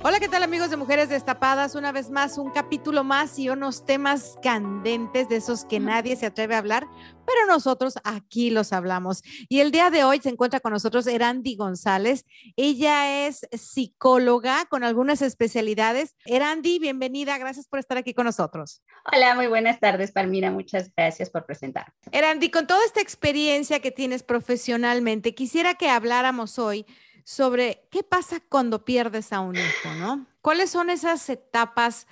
Hola, 0.00 0.20
¿qué 0.20 0.28
tal 0.28 0.44
amigos 0.44 0.70
de 0.70 0.76
Mujeres 0.76 1.08
Destapadas? 1.08 1.74
Una 1.74 1.90
vez 1.90 2.08
más, 2.08 2.38
un 2.38 2.52
capítulo 2.52 3.02
más 3.02 3.36
y 3.36 3.50
unos 3.50 3.84
temas 3.84 4.38
candentes 4.40 5.28
de 5.28 5.34
esos 5.34 5.64
que 5.64 5.80
nadie 5.80 6.14
se 6.14 6.26
atreve 6.26 6.54
a 6.54 6.58
hablar, 6.58 6.86
pero 7.26 7.46
nosotros 7.48 7.94
aquí 8.04 8.50
los 8.50 8.72
hablamos. 8.72 9.24
Y 9.48 9.58
el 9.58 9.72
día 9.72 9.90
de 9.90 10.04
hoy 10.04 10.20
se 10.20 10.28
encuentra 10.28 10.60
con 10.60 10.72
nosotros 10.72 11.08
Erandi 11.08 11.56
González. 11.56 12.26
Ella 12.54 13.26
es 13.26 13.40
psicóloga 13.50 14.66
con 14.66 14.84
algunas 14.84 15.20
especialidades. 15.20 16.14
Erandi, 16.26 16.78
bienvenida, 16.78 17.36
gracias 17.36 17.66
por 17.66 17.80
estar 17.80 17.98
aquí 17.98 18.14
con 18.14 18.26
nosotros. 18.26 18.84
Hola, 19.12 19.34
muy 19.34 19.48
buenas 19.48 19.80
tardes, 19.80 20.12
Palmira. 20.12 20.52
Muchas 20.52 20.92
gracias 20.96 21.28
por 21.28 21.44
presentar. 21.44 21.92
Erandi, 22.12 22.52
con 22.52 22.68
toda 22.68 22.84
esta 22.84 23.00
experiencia 23.00 23.80
que 23.80 23.90
tienes 23.90 24.22
profesionalmente, 24.22 25.34
quisiera 25.34 25.74
que 25.74 25.90
habláramos 25.90 26.60
hoy 26.60 26.86
sobre 27.28 27.86
qué 27.90 28.02
pasa 28.02 28.40
cuando 28.40 28.86
pierdes 28.86 29.34
a 29.34 29.40
un 29.40 29.54
hijo, 29.54 29.92
¿no? 29.98 30.26
¿Cuáles 30.40 30.70
son 30.70 30.88
esas 30.88 31.28
etapas 31.28 32.06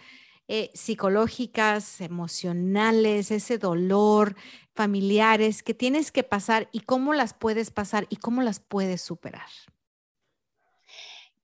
eh, 0.47 0.71
psicológicas, 0.75 2.03
emocionales, 2.03 3.31
ese 3.31 3.57
dolor, 3.57 4.37
familiares 4.75 5.63
que 5.63 5.73
tienes 5.73 6.13
que 6.13 6.23
pasar 6.23 6.69
y 6.71 6.81
cómo 6.81 7.15
las 7.15 7.33
puedes 7.33 7.71
pasar 7.71 8.07
y 8.11 8.17
cómo 8.17 8.43
las 8.43 8.61
puedes 8.61 9.01
superar? 9.01 9.49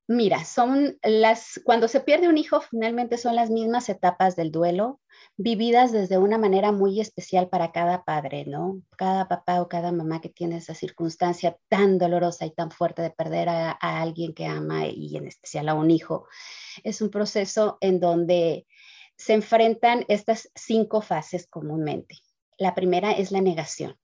Mira, 0.08 0.44
son 0.44 0.98
las, 1.02 1.60
cuando 1.64 1.86
se 1.86 2.00
pierde 2.00 2.28
un 2.28 2.36
hijo, 2.36 2.60
finalmente 2.60 3.16
son 3.18 3.36
las 3.36 3.50
mismas 3.50 3.88
etapas 3.88 4.34
del 4.34 4.50
duelo, 4.50 5.00
vividas 5.36 5.92
desde 5.92 6.18
una 6.18 6.38
manera 6.38 6.72
muy 6.72 7.00
especial 7.00 7.48
para 7.48 7.70
cada 7.70 8.02
padre, 8.04 8.44
¿no? 8.44 8.82
Cada 8.96 9.28
papá 9.28 9.62
o 9.62 9.68
cada 9.68 9.92
mamá 9.92 10.20
que 10.20 10.28
tiene 10.28 10.56
esa 10.56 10.74
circunstancia 10.74 11.56
tan 11.68 11.98
dolorosa 11.98 12.44
y 12.46 12.50
tan 12.50 12.72
fuerte 12.72 13.00
de 13.00 13.10
perder 13.10 13.48
a, 13.48 13.70
alguien 13.70 14.34
que 14.34 14.46
ama 14.46 14.86
y 14.86 15.16
en 15.16 15.28
especial 15.28 15.68
a 15.68 15.74
un 15.74 15.90
hijo. 15.90 16.26
Es 16.82 17.00
un 17.00 17.10
proceso 17.10 17.78
en 17.80 18.00
donde 18.00 18.66
se 19.16 19.34
enfrentan 19.34 20.04
estas 20.08 20.50
cinco 20.56 21.00
fases 21.00 21.46
comúnmente. 21.46 22.18
La 22.58 22.74
primera 22.74 23.12
es 23.12 23.30
la 23.30 23.40
negación 23.40 23.96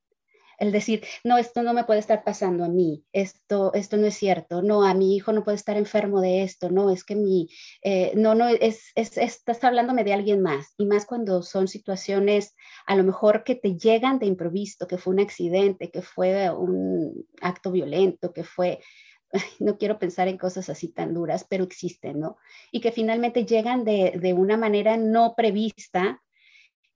el 0.58 0.72
decir, 0.72 1.04
no, 1.24 1.38
esto 1.38 1.62
no 1.62 1.72
me 1.72 1.84
puede 1.84 2.00
estar 2.00 2.24
pasando 2.24 2.64
a 2.64 2.68
mí, 2.68 3.04
esto, 3.12 3.72
esto 3.74 3.96
no 3.96 4.06
es 4.06 4.14
cierto, 4.16 4.60
no, 4.60 4.82
a 4.84 4.92
mi 4.92 5.14
hijo 5.16 5.32
no 5.32 5.44
puede 5.44 5.56
estar 5.56 5.76
enfermo 5.76 6.20
de 6.20 6.42
esto, 6.42 6.68
no, 6.70 6.90
es 6.90 7.04
que 7.04 7.14
mi, 7.14 7.48
eh, 7.82 8.12
no, 8.16 8.34
no, 8.34 8.48
es, 8.48 8.90
es, 8.96 9.16
estás 9.16 9.62
hablándome 9.62 10.04
de 10.04 10.12
alguien 10.12 10.42
más, 10.42 10.74
y 10.76 10.86
más 10.86 11.06
cuando 11.06 11.42
son 11.42 11.68
situaciones 11.68 12.54
a 12.86 12.96
lo 12.96 13.04
mejor 13.04 13.44
que 13.44 13.54
te 13.54 13.76
llegan 13.76 14.18
de 14.18 14.26
improviso, 14.26 14.88
que 14.88 14.98
fue 14.98 15.14
un 15.14 15.20
accidente, 15.20 15.90
que 15.90 16.02
fue 16.02 16.50
un 16.50 17.26
acto 17.40 17.70
violento, 17.70 18.32
que 18.32 18.42
fue, 18.42 18.80
no 19.60 19.78
quiero 19.78 19.98
pensar 19.98 20.26
en 20.26 20.38
cosas 20.38 20.68
así 20.68 20.88
tan 20.88 21.14
duras, 21.14 21.46
pero 21.48 21.62
existen, 21.64 22.18
¿no? 22.18 22.36
Y 22.72 22.80
que 22.80 22.90
finalmente 22.90 23.46
llegan 23.46 23.84
de, 23.84 24.18
de 24.20 24.32
una 24.34 24.56
manera 24.56 24.96
no 24.96 25.34
prevista, 25.36 26.20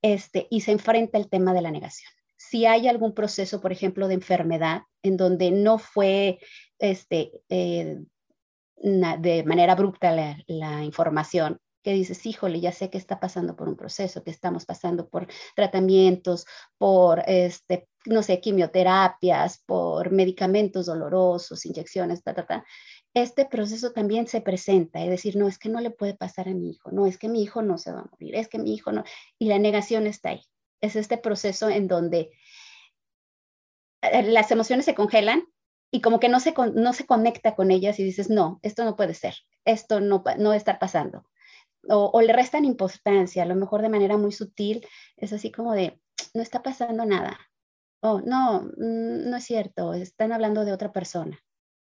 este, 0.01 0.47
y 0.49 0.61
se 0.61 0.73
enfrenta 0.73 1.17
el 1.17 1.29
tema 1.29 1.53
de 1.53 1.61
la 1.61 1.71
negación 1.71 2.11
si 2.49 2.65
hay 2.65 2.87
algún 2.87 3.13
proceso, 3.13 3.61
por 3.61 3.71
ejemplo, 3.71 4.07
de 4.07 4.15
enfermedad 4.15 4.83
en 5.01 5.17
donde 5.17 5.51
no 5.51 5.77
fue 5.79 6.39
este, 6.77 7.31
eh, 7.49 7.99
de 8.75 9.43
manera 9.45 9.73
abrupta 9.73 10.11
la, 10.11 10.83
información, 10.83 11.59
que 11.83 11.93
dices, 11.93 12.25
híjole, 12.25 12.61
ya 12.61 12.71
sé 12.71 12.89
que 12.89 12.97
está 12.97 13.19
pasando 13.19 13.55
por 13.55 13.67
un 13.67 13.75
proceso, 13.75 14.23
que 14.23 14.31
estamos 14.31 14.65
pasando 14.65 15.09
por 15.09 15.27
tratamientos, 15.55 16.45
por, 16.77 17.23
este, 17.27 17.87
no 18.05 18.23
sé, 18.23 18.39
quimioterapias, 18.39 19.63
por 19.65 20.11
medicamentos 20.11 20.85
dolorosos, 20.85 21.65
inyecciones, 21.65 22.23
ta, 22.23 22.33
ta, 22.33 22.45
ta. 22.45 22.65
Este 23.13 23.45
proceso 23.45 23.91
también 23.91 24.27
se 24.27 24.41
presenta, 24.41 25.01
es 25.01 25.09
decir, 25.09 25.35
no 25.35 25.47
es 25.47 25.57
que 25.57 25.69
no 25.69 25.81
le 25.81 25.91
puede 25.91 26.15
pasar 26.15 26.47
a 26.47 26.53
mi 26.53 26.71
hijo, 26.71 26.91
no 26.91 27.05
es 27.05 27.17
que 27.17 27.29
mi 27.29 27.41
hijo 27.41 27.61
no 27.61 27.77
se 27.77 27.91
va 27.91 28.01
a 28.01 28.09
morir, 28.09 28.35
es 28.35 28.47
que 28.47 28.59
mi 28.59 28.73
hijo 28.73 28.91
no, 28.91 29.03
y 29.39 29.47
la 29.47 29.59
negación 29.59 30.07
está 30.07 30.29
ahí. 30.29 30.41
Es 30.83 30.97
este 30.97 31.17
proceso 31.17 31.69
en 31.69 31.87
donde 31.87 32.31
eh, 34.01 34.23
las 34.23 34.51
emociones 34.51 34.85
se 34.85 34.93
congelan 34.93 35.43
y 35.89 36.01
como 36.01 36.19
que 36.19 36.27
no 36.27 36.41
se, 36.41 36.53
no 36.75 36.91
se 36.91 37.05
conecta 37.05 37.55
con 37.55 37.71
ellas 37.71 37.99
y 37.99 38.03
dices, 38.03 38.29
no, 38.29 38.59
esto 38.63 38.83
no 38.83 38.97
puede 38.97 39.13
ser, 39.13 39.35
esto 39.63 40.01
no, 40.01 40.23
no 40.37 40.53
estar 40.53 40.77
pasando. 40.77 41.25
O, 41.87 42.21
le 42.21 42.33
restan 42.33 42.65
importancia, 42.65 43.43
a 43.43 43.45
lo 43.45 43.55
mejor 43.55 43.81
de 43.81 43.89
manera 43.89 44.17
muy 44.17 44.31
sutil, 44.31 44.85
es 45.17 45.33
así 45.33 45.51
como 45.51 45.73
de, 45.73 45.99
no 46.33 46.41
está 46.41 46.63
pasando 46.63 47.05
nada. 47.05 47.39
O 48.01 48.21
no, 48.21 48.63
mm, 48.63 49.29
no 49.29 49.37
es 49.37 49.45
cierto, 49.45 49.93
están 49.93 50.33
hablando 50.33 50.65
de 50.65 50.73
otra 50.73 50.91
persona. 50.91 51.39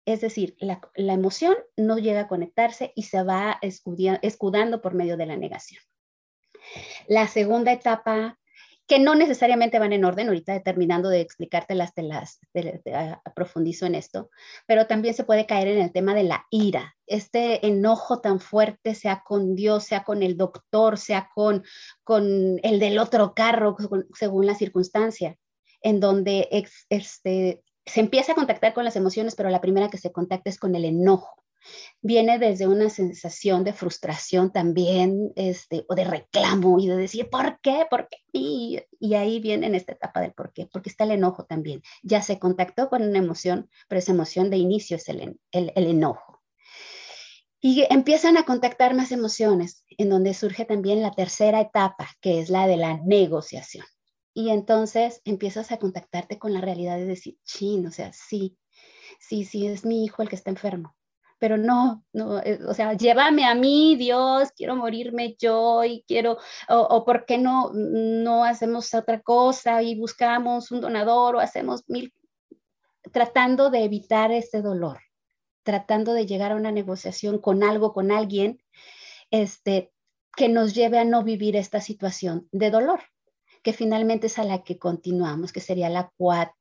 Es 0.06 0.20
decir, 0.20 0.56
la, 0.58 0.80
la 0.94 1.12
emoción 1.12 1.54
no 1.76 1.98
llega 1.98 2.22
a 2.22 2.28
conectarse 2.28 2.92
y 2.96 3.04
se 3.04 3.22
va 3.22 3.60
escudando 3.60 4.80
por 4.80 4.94
medio 4.94 5.16
de 5.16 5.26
la 5.26 5.36
negación. 5.36 5.82
La 7.08 7.28
segunda 7.28 7.72
etapa 7.72 8.38
que 8.88 8.98
no 8.98 9.14
necesariamente 9.14 9.78
van 9.78 9.92
en 9.92 10.06
orden, 10.06 10.28
ahorita 10.28 10.62
terminando 10.62 11.10
de 11.10 11.20
explicártelas, 11.20 11.92
te 11.92 12.02
las 12.02 12.40
profundizo 13.36 13.84
en 13.84 13.94
esto, 13.94 14.30
pero 14.66 14.86
también 14.86 15.12
se 15.12 15.24
puede 15.24 15.44
caer 15.44 15.68
en 15.68 15.82
el 15.82 15.92
tema 15.92 16.14
de 16.14 16.22
la 16.22 16.46
ira, 16.50 16.96
este 17.06 17.66
enojo 17.66 18.20
tan 18.20 18.40
fuerte, 18.40 18.94
sea 18.94 19.22
con 19.24 19.54
Dios, 19.54 19.84
sea 19.84 20.04
con 20.04 20.22
el 20.22 20.38
doctor, 20.38 20.96
sea 20.96 21.28
con, 21.34 21.64
con 22.02 22.58
el 22.62 22.80
del 22.80 22.98
otro 22.98 23.34
carro, 23.34 23.76
según 24.14 24.46
la 24.46 24.54
circunstancia, 24.54 25.36
en 25.82 26.00
donde 26.00 26.48
este, 26.88 27.62
se 27.84 28.00
empieza 28.00 28.32
a 28.32 28.36
contactar 28.36 28.72
con 28.72 28.84
las 28.84 28.96
emociones, 28.96 29.34
pero 29.34 29.50
la 29.50 29.60
primera 29.60 29.90
que 29.90 29.98
se 29.98 30.12
contacta 30.12 30.48
es 30.48 30.58
con 30.58 30.74
el 30.74 30.86
enojo 30.86 31.44
viene 32.00 32.38
desde 32.38 32.66
una 32.66 32.90
sensación 32.90 33.64
de 33.64 33.72
frustración 33.72 34.52
también, 34.52 35.32
este, 35.36 35.84
o 35.88 35.94
de 35.94 36.04
reclamo 36.04 36.78
y 36.78 36.88
de 36.88 36.96
decir, 36.96 37.28
¿por 37.30 37.60
qué? 37.60 37.86
¿Por 37.90 38.08
qué? 38.08 38.18
Y, 38.32 38.80
ahí 39.14 39.40
viene 39.40 39.66
en 39.66 39.74
esta 39.74 39.92
etapa 39.92 40.20
del 40.20 40.32
por 40.32 40.52
qué, 40.52 40.66
porque 40.66 40.90
está 40.90 41.04
el 41.04 41.12
enojo 41.12 41.44
también. 41.44 41.82
Ya 42.02 42.22
se 42.22 42.38
contactó 42.38 42.88
con 42.88 43.02
una 43.02 43.18
emoción, 43.18 43.68
pero 43.88 43.98
esa 43.98 44.12
emoción 44.12 44.50
de 44.50 44.58
inicio 44.58 44.96
es 44.96 45.08
el, 45.08 45.38
el, 45.52 45.72
el 45.74 45.86
enojo. 45.86 46.42
Y 47.60 47.84
empiezan 47.90 48.36
a 48.36 48.44
contactar 48.44 48.94
más 48.94 49.10
emociones, 49.10 49.84
en 49.88 50.10
donde 50.10 50.34
surge 50.34 50.64
también 50.64 51.02
la 51.02 51.10
tercera 51.10 51.60
etapa, 51.60 52.08
que 52.20 52.40
es 52.40 52.50
la 52.50 52.68
de 52.68 52.76
la 52.76 52.98
negociación. 52.98 53.84
Y 54.32 54.50
entonces 54.50 55.20
empiezas 55.24 55.72
a 55.72 55.78
contactarte 55.78 56.38
con 56.38 56.52
la 56.52 56.60
realidad 56.60 56.96
de 56.96 57.06
decir, 57.06 57.36
chin, 57.44 57.84
o 57.88 57.90
sea, 57.90 58.12
sí, 58.12 58.56
sí, 59.18 59.44
sí, 59.44 59.66
es 59.66 59.84
mi 59.84 60.04
hijo 60.04 60.22
el 60.22 60.28
que 60.28 60.36
está 60.36 60.50
enfermo 60.50 60.94
pero 61.38 61.56
no, 61.56 62.04
no, 62.12 62.40
eh, 62.40 62.58
o 62.66 62.74
sea, 62.74 62.94
llévame 62.94 63.44
a 63.44 63.54
mí, 63.54 63.96
Dios, 63.96 64.50
quiero 64.56 64.76
morirme 64.76 65.36
yo 65.38 65.84
y 65.84 66.04
quiero, 66.06 66.38
o, 66.68 67.04
por 67.04 67.24
qué 67.26 67.38
no, 67.38 67.70
no 67.72 68.44
hacemos 68.44 68.92
otra 68.94 69.20
cosa 69.20 69.82
y 69.82 69.94
buscamos 69.94 70.70
un 70.70 70.80
donador 70.80 71.36
o 71.36 71.40
hacemos 71.40 71.84
mil, 71.88 72.12
tratando 73.12 73.70
de 73.70 73.84
evitar 73.84 74.32
este 74.32 74.62
dolor, 74.62 75.00
tratando 75.62 76.12
de 76.12 76.26
llegar 76.26 76.52
a 76.52 76.56
una 76.56 76.72
negociación 76.72 77.38
con 77.38 77.62
algo, 77.62 77.92
con 77.92 78.10
alguien, 78.10 78.62
este, 79.30 79.92
que 80.36 80.48
nos 80.48 80.74
lleve 80.74 80.98
a 80.98 81.04
no 81.04 81.22
vivir 81.22 81.56
esta 81.56 81.80
situación 81.80 82.48
de 82.52 82.70
dolor 82.70 83.00
que 83.62 83.72
finalmente 83.72 84.28
es 84.28 84.38
a 84.38 84.44
la 84.44 84.62
que 84.62 84.78
continuamos, 84.78 85.52
que 85.52 85.60
sería 85.60 85.88
la, 85.88 86.12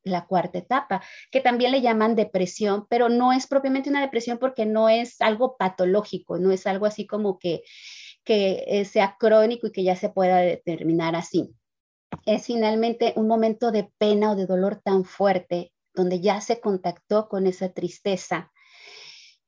la 0.03 0.25
cuarta 0.25 0.57
etapa, 0.57 1.01
que 1.31 1.41
también 1.41 1.71
le 1.71 1.81
llaman 1.81 2.15
depresión, 2.15 2.85
pero 2.89 3.09
no 3.09 3.33
es 3.33 3.47
propiamente 3.47 3.89
una 3.89 4.01
depresión 4.01 4.37
porque 4.37 4.65
no 4.65 4.89
es 4.89 5.21
algo 5.21 5.57
patológico, 5.57 6.37
no 6.37 6.51
es 6.51 6.67
algo 6.67 6.85
así 6.85 7.07
como 7.07 7.39
que, 7.39 7.63
que 8.23 8.63
eh, 8.67 8.85
sea 8.85 9.15
crónico 9.19 9.67
y 9.67 9.71
que 9.71 9.83
ya 9.83 9.95
se 9.95 10.09
pueda 10.09 10.37
determinar 10.37 11.15
así. 11.15 11.53
es 12.25 12.45
finalmente 12.45 13.13
un 13.15 13.27
momento 13.27 13.71
de 13.71 13.89
pena 13.97 14.31
o 14.31 14.35
de 14.35 14.45
dolor 14.45 14.81
tan 14.83 15.05
fuerte, 15.05 15.73
donde 15.93 16.21
ya 16.21 16.41
se 16.41 16.59
contactó 16.59 17.27
con 17.27 17.47
esa 17.47 17.69
tristeza 17.73 18.51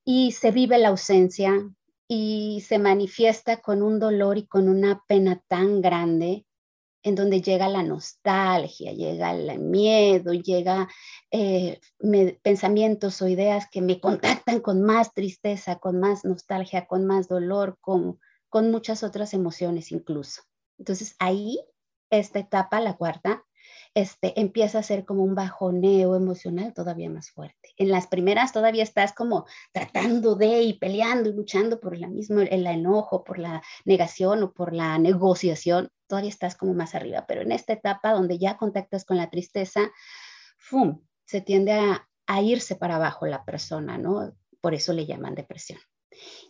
y 0.03 0.31
se 0.31 0.51
vive 0.51 0.77
la 0.77 0.89
ausencia 0.89 1.53
y 2.07 2.63
se 2.67 2.79
manifiesta 2.79 3.61
con 3.61 3.83
un 3.83 3.99
dolor 3.99 4.39
y 4.39 4.47
con 4.47 4.67
una 4.67 5.03
pena 5.07 5.43
tan 5.47 5.81
grande 5.81 6.47
en 7.09 7.15
donde 7.15 7.41
llega 7.41 7.67
la 7.67 7.83
nostalgia, 7.83 8.93
llega 8.93 9.31
el 9.31 9.59
miedo, 9.59 10.33
llega 10.33 10.87
eh, 11.31 11.79
pensamientos 12.41 13.21
o 13.21 13.27
ideas 13.27 13.67
que 13.69 13.81
me 13.81 13.99
contactan 13.99 14.61
con 14.61 14.81
más 14.83 15.13
tristeza, 15.13 15.77
con 15.77 15.99
más 15.99 16.23
nostalgia, 16.23 16.87
con 16.87 17.05
más 17.05 17.27
dolor, 17.27 17.77
con, 17.81 18.19
con 18.47 18.71
muchas 18.71 19.03
otras 19.03 19.33
emociones 19.33 19.91
incluso. 19.91 20.43
Entonces 20.77 21.15
ahí, 21.19 21.59
esta 22.09 22.39
etapa, 22.39 22.79
la 22.79 22.95
cuarta, 22.95 23.43
este, 23.95 24.39
empieza 24.39 24.79
a 24.79 24.83
ser 24.83 25.03
como 25.03 25.23
un 25.23 25.35
bajoneo 25.35 26.15
emocional 26.15 26.73
todavía 26.73 27.09
más 27.09 27.31
fuerte. 27.31 27.73
En 27.77 27.89
las 27.89 28.07
primeras 28.07 28.53
todavía 28.53 28.83
estás 28.83 29.13
como 29.13 29.45
tratando 29.73 30.35
de 30.35 30.61
y 30.61 30.73
peleando 30.73 31.29
y 31.29 31.33
luchando 31.33 31.79
por 31.79 31.97
la 31.97 32.07
misma, 32.07 32.43
el 32.43 32.67
enojo, 32.67 33.23
por 33.23 33.39
la 33.39 33.61
negación 33.85 34.43
o 34.43 34.51
por 34.53 34.73
la 34.73 34.97
negociación, 34.99 35.89
todavía 36.09 36.29
estás 36.29 36.55
como 36.55 36.73
más 36.73 36.95
arriba, 36.95 37.25
pero 37.27 37.41
en 37.41 37.53
esta 37.53 37.73
etapa 37.73 38.11
donde 38.11 38.37
ya 38.37 38.57
contactas 38.57 39.05
con 39.05 39.15
la 39.15 39.29
tristeza, 39.29 39.89
¡fum! 40.57 41.01
se 41.25 41.39
tiende 41.39 41.73
a, 41.73 42.05
irse 42.41 42.75
para 42.75 42.97
abajo 42.97 43.25
la 43.25 43.45
persona, 43.45 43.97
¿no? 43.97 44.35
Por 44.61 44.73
eso 44.73 44.93
le 44.93 45.05
llaman 45.05 45.35
depresión. 45.35 45.79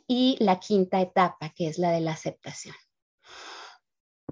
Y 0.08 0.38
la 0.40 0.60
quinta 0.60 1.00
etapa, 1.00 1.54
que 1.56 1.68
es 1.68 1.78
la 1.78 1.92
de 1.92 2.02
la 2.02 2.12
aceptación 2.12 2.76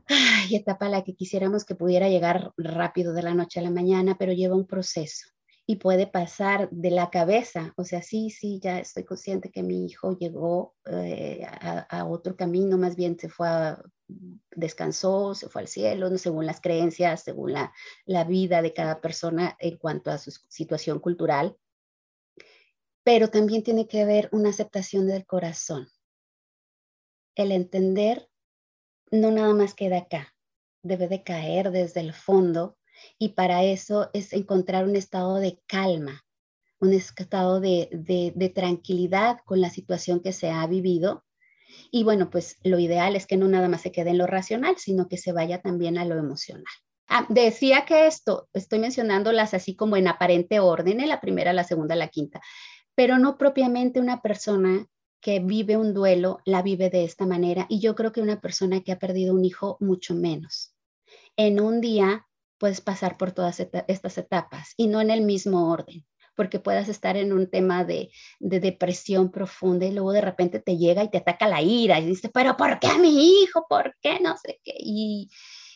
ay, 0.07 0.55
etapa 0.55 0.87
a 0.87 0.89
la 0.89 1.03
que 1.03 1.15
quisiéramos 1.15 1.65
que 1.65 1.75
pudiera 1.75 2.09
llegar 2.09 2.51
rápido 2.57 3.13
de 3.13 3.23
la 3.23 3.33
noche 3.33 3.59
a 3.59 3.63
la 3.63 3.71
mañana, 3.71 4.15
pero 4.17 4.33
lleva 4.33 4.55
un 4.55 4.67
proceso 4.67 5.27
y 5.69 5.75
puede 5.75 6.07
pasar 6.07 6.69
de 6.71 6.91
la 6.91 7.09
cabeza, 7.09 7.73
o 7.75 7.83
sea, 7.83 8.01
sí, 8.01 8.29
sí, 8.29 8.61
ya 8.63 8.79
estoy 8.79 9.03
consciente 9.03 9.51
que 9.51 9.63
mi 9.63 9.85
hijo 9.85 10.17
llegó 10.17 10.75
eh, 10.85 11.45
a, 11.45 12.05
otro 12.05 12.37
camino, 12.37 12.77
más 12.77 12.95
bien 12.95 13.19
se 13.19 13.27
fue 13.27 13.49
a, 13.49 13.83
descansó, 14.55 15.35
se 15.35 15.49
fue 15.49 15.63
al 15.63 15.67
cielo, 15.67 16.17
según 16.17 16.45
las 16.45 16.61
creencias, 16.61 17.21
según 17.21 17.51
la, 17.51 17.73
la 18.05 18.23
vida 18.23 18.61
de 18.61 18.73
cada 18.73 19.01
persona 19.01 19.57
en 19.59 19.75
cuanto 19.77 20.09
a 20.09 20.17
su 20.17 20.31
situación 20.47 20.99
cultural, 20.99 21.57
pero 23.03 23.29
también 23.29 23.61
tiene 23.61 23.89
que 23.89 24.01
haber 24.01 24.29
una 24.31 24.51
aceptación 24.51 25.05
del 25.05 25.25
corazón, 25.25 25.89
el 27.35 27.51
entender 27.51 28.29
no 29.11 29.31
nada 29.31 29.53
más 29.53 29.73
queda 29.73 29.97
acá, 29.97 30.33
debe 30.81 31.09
de 31.09 31.23
caer 31.23 31.71
desde 31.71 31.99
el 31.99 32.13
fondo 32.13 32.77
y 33.17 33.29
para 33.29 33.63
eso 33.63 34.09
es 34.13 34.33
encontrar 34.33 34.85
un 34.85 34.95
estado 34.95 35.35
de 35.35 35.59
calma, 35.67 36.25
un 36.79 36.93
estado 36.93 37.59
de, 37.59 38.51
tranquilidad 38.53 39.39
con 39.45 39.61
la 39.61 39.69
situación 39.69 40.19
que 40.19 40.33
se 40.33 40.49
ha 40.49 40.65
vivido. 40.67 41.25
Y 41.91 42.03
bueno, 42.03 42.29
pues 42.29 42.57
lo 42.63 42.79
ideal 42.79 43.15
es 43.15 43.27
que 43.27 43.37
no 43.37 43.47
nada 43.47 43.67
más 43.67 43.81
se 43.81 43.91
quede 43.91 44.11
en 44.11 44.17
lo 44.17 44.27
racional, 44.27 44.75
sino 44.77 45.07
que 45.07 45.17
se 45.17 45.31
vaya 45.31 45.61
también 45.61 45.97
a 45.97 46.05
lo 46.05 46.17
emocional. 46.17 46.65
Ah, 47.07 47.25
decía 47.29 47.85
que 47.85 48.07
esto, 48.07 48.49
estoy 48.53 48.79
mencionándolas 48.79 49.53
así 49.53 49.75
como 49.75 49.95
en 49.95 50.07
aparente 50.07 50.59
orden, 50.59 50.99
en 50.99 51.09
la 51.09 51.21
primera, 51.21 51.53
la 51.53 51.63
segunda, 51.63 51.95
la 51.95 52.09
quinta, 52.09 52.41
pero 52.95 53.17
no 53.17 53.37
propiamente 53.37 53.99
una 53.99 54.21
persona 54.21 54.87
que 55.21 55.39
vive 55.39 55.77
un 55.77 55.93
duelo 55.93 56.39
la 56.45 56.61
vive 56.61 56.89
de 56.89 57.03
esta 57.03 57.25
manera 57.25 57.65
y 57.69 57.79
yo 57.79 57.95
creo 57.95 58.11
que 58.11 58.21
una 58.21 58.39
persona 58.39 58.81
que 58.81 58.91
ha 58.91 58.99
perdido 58.99 59.33
un 59.33 59.45
hijo 59.45 59.77
mucho 59.79 60.15
menos. 60.15 60.73
En 61.35 61.59
un 61.59 61.81
día 61.81 62.27
puedes 62.57 62.81
pasar 62.81 63.17
por 63.17 63.31
todas 63.31 63.59
estas 63.59 64.17
etapas 64.17 64.73
y 64.77 64.87
no 64.87 65.01
en 65.01 65.11
el 65.11 65.21
mismo 65.21 65.71
orden, 65.71 66.05
porque 66.35 66.59
puedas 66.59 66.89
estar 66.89 67.17
en 67.17 67.33
un 67.33 67.49
tema 67.49 67.83
de, 67.83 68.09
depresión 68.39 69.31
profunda 69.31 69.85
y 69.85 69.91
luego 69.91 70.11
de 70.11 70.21
repente 70.21 70.59
te 70.59 70.77
llega 70.77 71.03
y 71.03 71.09
te 71.09 71.19
ataca 71.19 71.47
la 71.47 71.61
ira 71.61 71.99
y 71.99 72.05
dices, 72.05 72.31
pero 72.33 72.57
¿por 72.57 72.79
qué 72.79 72.87
a 72.87 72.97
mi 72.97 73.41
hijo? 73.41 73.65
¿Por 73.69 73.95
qué? 74.01 74.19
No 74.19 74.35
sé 74.37 74.59
qué. 74.63 74.73
Y, 74.77 75.29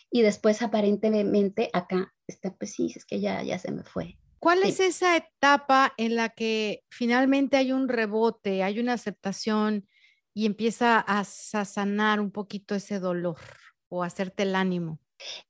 y 0.10 0.22
después 0.22 0.62
aparentemente 0.62 1.70
acá 1.74 2.14
está, 2.28 2.54
pues 2.56 2.74
sí, 2.74 2.92
es 2.96 3.06
que 3.06 3.20
ya, 3.20 3.42
ya 3.44 3.60
se 3.60 3.72
me 3.72 3.84
fue. 3.84 4.18
¿Cuál 4.42 4.64
es 4.64 4.80
esa 4.80 5.16
etapa 5.18 5.94
en 5.98 6.16
la 6.16 6.30
que 6.30 6.84
finalmente 6.90 7.58
hay 7.58 7.72
un 7.72 7.88
rebote, 7.88 8.64
hay 8.64 8.80
una 8.80 8.94
aceptación 8.94 9.88
y 10.34 10.48
empieza 10.48 10.98
a, 11.00 11.24
sanar 11.24 12.20
un 12.20 12.32
poquito 12.32 12.74
ese 12.74 13.00
dolor 13.00 13.38
o 13.88 14.02
hacerte 14.02 14.42
el 14.42 14.56
ánimo? 14.56 15.00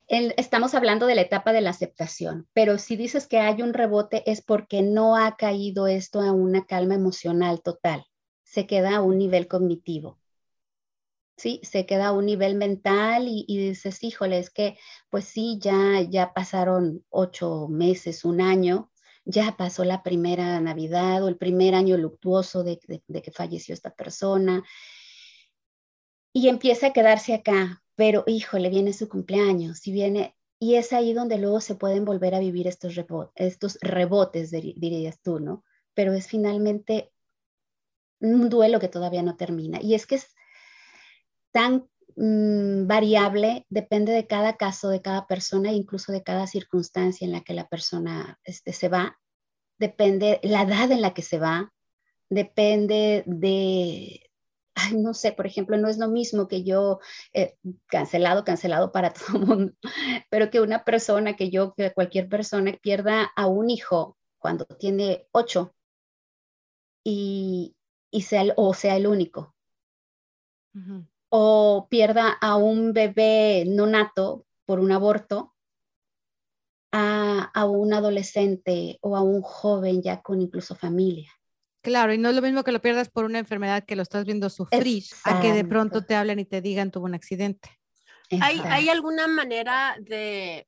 Estamos 0.08 0.74
hablando 0.74 1.06
de 1.06 1.16
la 1.16 1.22
etapa 1.22 1.54
de 1.54 1.62
la 1.62 1.70
aceptación, 1.70 2.48
pero 2.54 2.78
si 2.78 2.96
dices 2.96 3.28
que 3.28 3.40
hay 3.40 3.62
un 3.62 3.74
rebote 3.74 4.30
es 4.30 4.42
porque 4.42 4.82
no 4.82 5.16
ha 5.16 5.38
caído 5.38 5.88
esto 5.88 6.22
a 6.22 6.32
una 6.32 6.66
calma 6.66 6.96
emocional 6.96 7.62
total, 7.62 8.06
se 8.44 8.68
queda 8.68 8.98
a 8.98 9.02
un 9.02 9.18
nivel 9.18 9.48
cognitivo. 9.48 10.20
Sí, 11.38 11.60
se 11.64 11.86
queda 11.86 12.08
a 12.08 12.12
un 12.12 12.26
nivel 12.26 12.56
mental 12.56 13.28
y, 13.28 13.46
y, 13.48 13.70
dices, 13.70 14.04
híjole, 14.04 14.38
es 14.38 14.52
que 14.52 14.78
pues 15.10 15.26
sí, 15.26 15.58
ya, 15.60 16.02
ya 16.02 16.34
pasaron 16.34 17.04
ocho 17.10 17.68
meses, 17.68 18.26
un 18.26 18.42
año, 18.42 18.92
ya 19.26 19.56
pasó 19.58 19.84
la 19.84 20.04
primera 20.04 20.60
Navidad 20.60 21.24
o 21.24 21.28
el 21.28 21.38
primer 21.38 21.76
año 21.76 21.98
luctuoso 21.98 22.64
de, 22.64 22.80
que 22.80 23.32
falleció 23.32 23.74
esta 23.74 23.94
persona 23.94 24.64
y 26.34 26.48
empieza 26.48 26.88
a 26.88 26.94
quedarse 26.94 27.34
acá, 27.34 27.84
pero 28.02 28.24
híjole, 28.26 28.72
viene 28.72 28.94
su 28.94 29.08
cumpleaños 29.08 29.86
y 29.86 29.92
viene, 29.92 30.36
y 30.58 30.74
es 30.74 30.92
ahí 30.92 31.14
donde 31.14 31.38
luego 31.38 31.62
se 31.62 31.76
pueden 31.76 32.04
volver 32.04 32.34
a 32.34 32.40
vivir 32.40 32.66
estos, 32.66 32.96
rebotes, 32.96 33.32
estos 33.36 33.78
rebotes, 33.80 34.50
dirías 34.50 35.22
tú, 35.22 35.40
¿no? 35.40 35.64
Pero 35.94 36.12
es 36.14 36.26
finalmente 36.26 37.14
un 38.20 38.50
duelo 38.50 38.80
que 38.80 38.88
todavía 38.88 39.22
no 39.22 39.38
termina. 39.38 39.80
Y 39.84 39.94
es 39.94 40.08
que 40.08 40.16
es 40.16 40.34
tan 41.52 41.88
mm, 42.16 42.88
variable, 42.88 43.68
depende 43.70 44.14
de 44.14 44.26
cada 44.26 44.58
caso, 44.58 44.90
de 44.90 45.04
cada 45.04 45.28
persona, 45.28 45.72
incluso 45.72 46.12
de 46.12 46.24
cada 46.24 46.48
circunstancia 46.48 47.24
en 47.26 47.34
la 47.34 47.42
que 47.42 47.54
la 47.54 47.68
persona 47.68 48.40
este, 48.44 48.74
se 48.74 48.90
va, 48.90 49.20
depende 49.78 50.40
la 50.42 50.64
edad 50.64 50.92
en 50.92 51.04
la 51.04 51.14
que 51.14 51.22
se 51.22 51.38
va, 51.38 51.72
depende 52.32 53.22
de, 53.28 54.31
no 54.96 55.14
sé, 55.14 55.32
por 55.32 55.48
ejemplo, 55.48 55.78
no 55.78 55.88
es 55.88 55.98
lo 55.98 56.08
mismo 56.08 56.48
que 56.48 56.64
yo, 56.64 57.00
eh, 57.34 57.56
cancelado, 57.88 58.44
cancelado 58.44 58.92
para 58.92 59.14
todo 59.14 59.38
el 59.38 59.46
mundo, 59.46 59.74
pero 60.30 60.50
que 60.50 60.62
una 60.62 60.84
persona, 60.84 61.36
que 61.36 61.50
yo, 61.50 61.74
que 61.74 61.94
cualquier 61.94 62.30
persona 62.30 62.74
pierda 62.82 63.32
a 63.36 63.48
un 63.48 63.70
hijo 63.70 64.18
cuando 64.40 64.66
tiene 64.66 65.28
ocho 65.32 65.74
y, 67.04 67.76
sea, 68.22 68.42
el, 68.42 68.54
o 68.58 68.74
sea 68.74 68.96
el 68.96 69.08
único. 69.08 69.56
O 71.30 71.88
pierda 71.90 72.30
a 72.30 72.56
un 72.56 72.94
bebé 72.94 73.66
no 73.68 73.88
nato 73.88 74.46
por 74.66 74.80
un 74.80 74.92
aborto 74.92 75.54
a, 76.92 77.66
un 77.66 77.94
adolescente 77.94 78.98
o 79.02 79.16
a 79.16 79.22
un 79.22 79.42
joven 79.42 80.02
ya 80.02 80.22
con 80.22 80.42
incluso 80.42 80.76
familia. 80.76 81.32
Claro, 81.82 82.14
y 82.14 82.18
no 82.18 82.30
es 82.30 82.36
lo 82.36 82.42
mismo 82.42 82.64
que 82.64 82.72
lo 82.72 82.82
pierdas 82.82 83.10
por 83.10 83.26
una 83.26 83.40
enfermedad 83.40 83.84
que 83.84 83.96
lo 83.96 84.04
estás 84.04 84.26
viendo 84.26 84.50
sufrir, 84.50 85.04
a 85.24 85.42
que 85.42 85.52
de 85.52 85.66
pronto 85.66 86.06
te 86.06 86.16
hablen 86.16 86.40
y 86.40 86.46
te 86.46 86.62
digan 86.62 86.92
tuvo 86.92 87.06
un 87.06 87.16
accidente. 87.16 87.70
¿Hay, 88.40 88.62
¿Hay, 88.66 88.88
alguna 88.88 89.28
manera 89.28 89.98
de, 90.00 90.68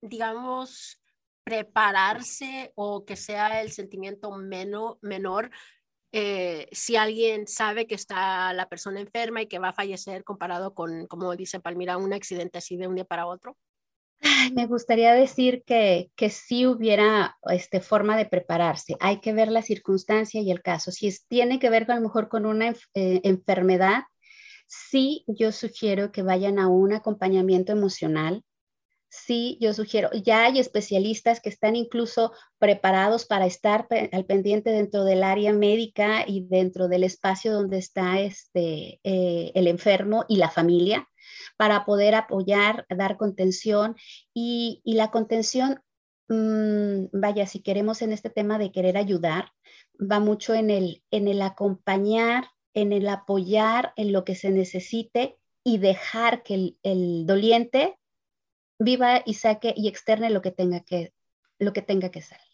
digamos, 0.00 1.00
prepararse 1.44 2.72
o 2.74 3.04
que 3.04 3.14
sea 3.14 3.60
el 3.60 3.70
sentimiento 3.72 4.32
menor 4.32 5.50
eh, 6.12 6.68
si 6.72 6.96
alguien 6.96 7.46
sabe 7.46 7.86
que 7.86 7.94
está 7.94 8.52
la 8.54 8.68
persona 8.68 9.00
enferma 9.00 9.42
y 9.42 9.46
que 9.46 9.58
va 9.58 9.68
a 9.68 9.74
fallecer 9.74 10.24
comparado 10.24 10.74
con, 10.74 11.06
como 11.06 11.36
dice 11.36 11.60
Palmira, 11.60 11.98
un 11.98 12.14
accidente 12.14 12.58
así 12.58 12.76
de 12.76 12.88
un 12.88 12.94
día 12.94 13.04
para 13.04 13.26
otro? 13.26 13.56
Me 14.52 14.66
gustaría 14.66 15.12
decir 15.14 15.62
que, 15.64 16.10
que 16.16 16.30
sí 16.30 16.66
hubiera 16.66 17.36
este, 17.50 17.80
forma 17.80 18.16
de 18.16 18.26
prepararse. 18.26 18.96
Hay 19.00 19.20
que 19.20 19.32
ver 19.32 19.48
la 19.48 19.62
circunstancia 19.62 20.40
y 20.40 20.50
el 20.50 20.62
caso. 20.62 20.90
Si 20.90 21.14
tiene 21.28 21.58
que 21.58 21.70
ver 21.70 21.90
a 21.90 21.94
lo 21.94 22.00
mejor 22.00 22.28
con 22.28 22.46
una 22.46 22.74
eh, 22.94 23.20
enfermedad, 23.24 24.02
sí 24.66 25.24
yo 25.26 25.52
sugiero 25.52 26.12
que 26.12 26.22
vayan 26.22 26.58
a 26.58 26.68
un 26.68 26.92
acompañamiento 26.92 27.72
emocional. 27.72 28.42
Sí, 29.10 29.56
yo 29.58 29.72
sugiero, 29.72 30.10
ya 30.12 30.44
hay 30.44 30.58
especialistas 30.58 31.40
que 31.40 31.48
están 31.48 31.76
incluso 31.76 32.32
preparados 32.58 33.24
para 33.24 33.46
estar 33.46 33.88
al 34.12 34.24
pendiente 34.26 34.68
dentro 34.68 35.04
del 35.04 35.22
área 35.22 35.54
médica 35.54 36.24
y 36.26 36.46
dentro 36.46 36.88
del 36.88 37.04
espacio 37.04 37.54
donde 37.54 37.78
está 37.78 38.20
este, 38.20 39.00
eh, 39.04 39.50
el 39.54 39.66
enfermo 39.66 40.26
y 40.28 40.36
la 40.36 40.50
familia 40.50 41.08
para 41.56 41.84
poder 41.84 42.14
apoyar, 42.14 42.86
dar 42.88 43.16
contención 43.16 43.96
y, 44.34 44.82
la 44.84 45.10
contención, 45.10 45.80
mm, 46.28 47.06
vaya, 47.12 47.46
si 47.46 47.60
queremos 47.60 48.02
en 48.02 48.12
este 48.12 48.30
tema 48.30 48.58
de 48.58 48.72
querer 48.72 48.96
ayudar, 48.96 49.52
va 50.00 50.20
mucho 50.20 50.54
en 50.54 50.70
el, 50.70 51.02
en 51.10 51.28
el 51.28 51.42
acompañar, 51.42 52.48
en 52.74 52.92
el 52.92 53.08
apoyar 53.08 53.92
en 53.96 54.12
lo 54.12 54.24
que 54.24 54.34
se 54.34 54.50
necesite 54.50 55.38
y 55.64 55.78
dejar 55.78 56.42
que 56.42 56.76
el, 56.82 57.26
doliente 57.26 57.98
viva 58.78 59.22
y 59.26 59.34
saque 59.34 59.74
y 59.76 59.88
externe 59.88 60.30
lo 60.30 60.40
que 60.40 60.50
tenga 60.50 60.80
que, 60.80 61.12
lo 61.58 61.72
que, 61.72 61.82
tenga 61.82 62.10
que 62.10 62.22
salir. 62.22 62.44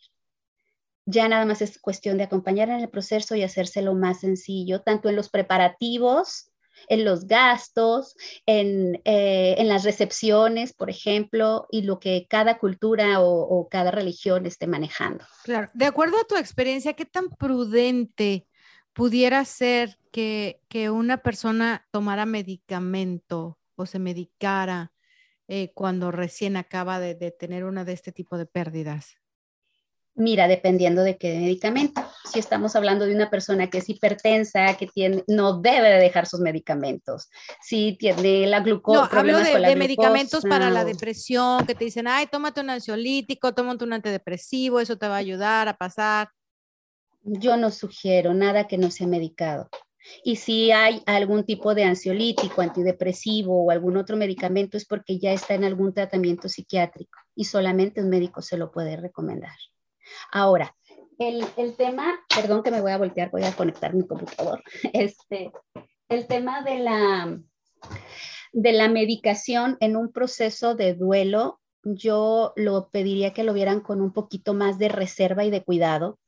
Ya 1.06 1.28
nada 1.28 1.44
más 1.44 1.60
es 1.60 1.78
cuestión 1.78 2.16
de 2.16 2.24
acompañar 2.24 2.70
en 2.70 2.80
el 2.80 2.88
proceso 2.88 3.34
y 3.34 3.42
hacérselo 3.42 3.94
más 3.94 4.20
sencillo, 4.20 4.80
tanto 4.80 5.10
en 5.10 5.16
los 5.16 5.28
preparativos, 5.28 6.50
en 6.88 7.04
los 7.04 7.26
gastos, 7.26 8.16
en, 8.46 9.00
eh, 9.04 9.54
en, 9.58 9.68
las 9.68 9.84
recepciones, 9.84 10.72
por 10.72 10.90
ejemplo, 10.90 11.66
y 11.70 11.82
lo 11.82 11.98
que 11.98 12.26
cada 12.28 12.58
cultura 12.58 13.20
o, 13.20 13.68
cada 13.70 13.90
religión 13.90 14.46
esté 14.46 14.66
manejando. 14.66 15.24
Claro, 15.44 15.68
de 15.74 15.86
acuerdo 15.86 16.18
a 16.18 16.26
tu 16.26 16.36
experiencia, 16.36 16.94
¿qué 16.94 17.04
tan 17.04 17.30
prudente 17.30 18.46
pudiera 18.92 19.44
ser 19.44 19.98
que, 20.12 20.60
que 20.68 20.90
una 20.90 21.18
persona 21.18 21.86
tomara 21.90 22.26
medicamento 22.26 23.58
o 23.76 23.86
se 23.86 23.98
medicara 23.98 24.92
eh, 25.48 25.72
cuando 25.74 26.10
recién 26.10 26.56
acaba 26.56 27.00
de, 27.00 27.14
de 27.14 27.30
tener 27.30 27.64
una 27.64 27.84
de 27.84 27.92
este 27.92 28.12
tipo 28.12 28.38
de 28.38 28.46
pérdidas? 28.46 29.16
Mira, 30.16 30.46
dependiendo 30.46 31.02
de 31.02 31.16
qué 31.16 31.34
medicamento. 31.40 32.00
Si 32.30 32.38
estamos 32.38 32.76
hablando 32.76 33.04
de 33.04 33.14
una 33.14 33.30
persona 33.30 33.68
que 33.68 33.78
es 33.78 33.88
hipertensa, 33.88 34.76
que 34.76 34.86
tiene, 34.86 35.24
no 35.26 35.60
debe 35.60 35.88
de 35.90 35.98
dejar 35.98 36.26
sus 36.26 36.38
medicamentos. 36.38 37.28
Si 37.60 37.96
tiene 37.98 38.46
la 38.46 38.60
glucosa. 38.60 39.08
No, 39.12 39.18
hablo 39.18 39.38
de, 39.38 39.58
de 39.58 39.76
medicamentos 39.76 40.44
para 40.44 40.70
la 40.70 40.84
depresión, 40.84 41.66
que 41.66 41.74
te 41.74 41.84
dicen, 41.84 42.06
ay, 42.06 42.28
tómate 42.28 42.60
un 42.60 42.70
ansiolítico, 42.70 43.52
tómate 43.54 43.84
un 43.84 43.92
antidepresivo, 43.92 44.78
eso 44.78 44.96
te 44.96 45.08
va 45.08 45.16
a 45.16 45.18
ayudar 45.18 45.66
a 45.66 45.76
pasar. 45.76 46.28
Yo 47.22 47.56
no 47.56 47.72
sugiero 47.72 48.34
nada 48.34 48.68
que 48.68 48.78
no 48.78 48.92
sea 48.92 49.08
medicado. 49.08 49.68
Y 50.22 50.36
si 50.36 50.70
hay 50.70 51.02
algún 51.06 51.44
tipo 51.44 51.74
de 51.74 51.84
ansiolítico, 51.84 52.60
antidepresivo 52.60 53.64
o 53.64 53.70
algún 53.70 53.96
otro 53.96 54.16
medicamento 54.16 54.76
es 54.76 54.84
porque 54.84 55.18
ya 55.18 55.32
está 55.32 55.54
en 55.54 55.64
algún 55.64 55.92
tratamiento 55.92 56.48
psiquiátrico 56.48 57.18
y 57.34 57.44
solamente 57.44 58.02
un 58.02 58.10
médico 58.10 58.42
se 58.42 58.58
lo 58.58 58.70
puede 58.70 58.96
recomendar. 58.96 59.56
Ahora, 60.32 60.74
el, 61.18 61.44
el, 61.56 61.76
tema, 61.76 62.14
perdón 62.34 62.62
que 62.62 62.70
me 62.70 62.80
voy 62.80 62.92
a 62.92 62.98
voltear, 62.98 63.30
voy 63.30 63.44
a 63.44 63.54
conectar 63.54 63.94
mi 63.94 64.06
computador. 64.06 64.62
Este, 64.92 65.52
el 66.08 66.26
tema 66.26 66.62
de 66.62 66.78
la, 66.78 67.38
de 68.52 68.72
la 68.72 68.88
medicación 68.88 69.76
en 69.80 69.96
un 69.96 70.12
proceso 70.12 70.74
de 70.74 70.94
duelo, 70.94 71.60
yo 71.82 72.52
lo 72.56 72.88
pediría 72.88 73.32
que 73.32 73.44
lo 73.44 73.52
vieran 73.52 73.80
con 73.80 74.00
un 74.00 74.12
poquito 74.12 74.54
más 74.54 74.78
de 74.78 74.88
reserva 74.88 75.44
y 75.44 75.50
de 75.50 75.62
cuidado, 75.62 76.18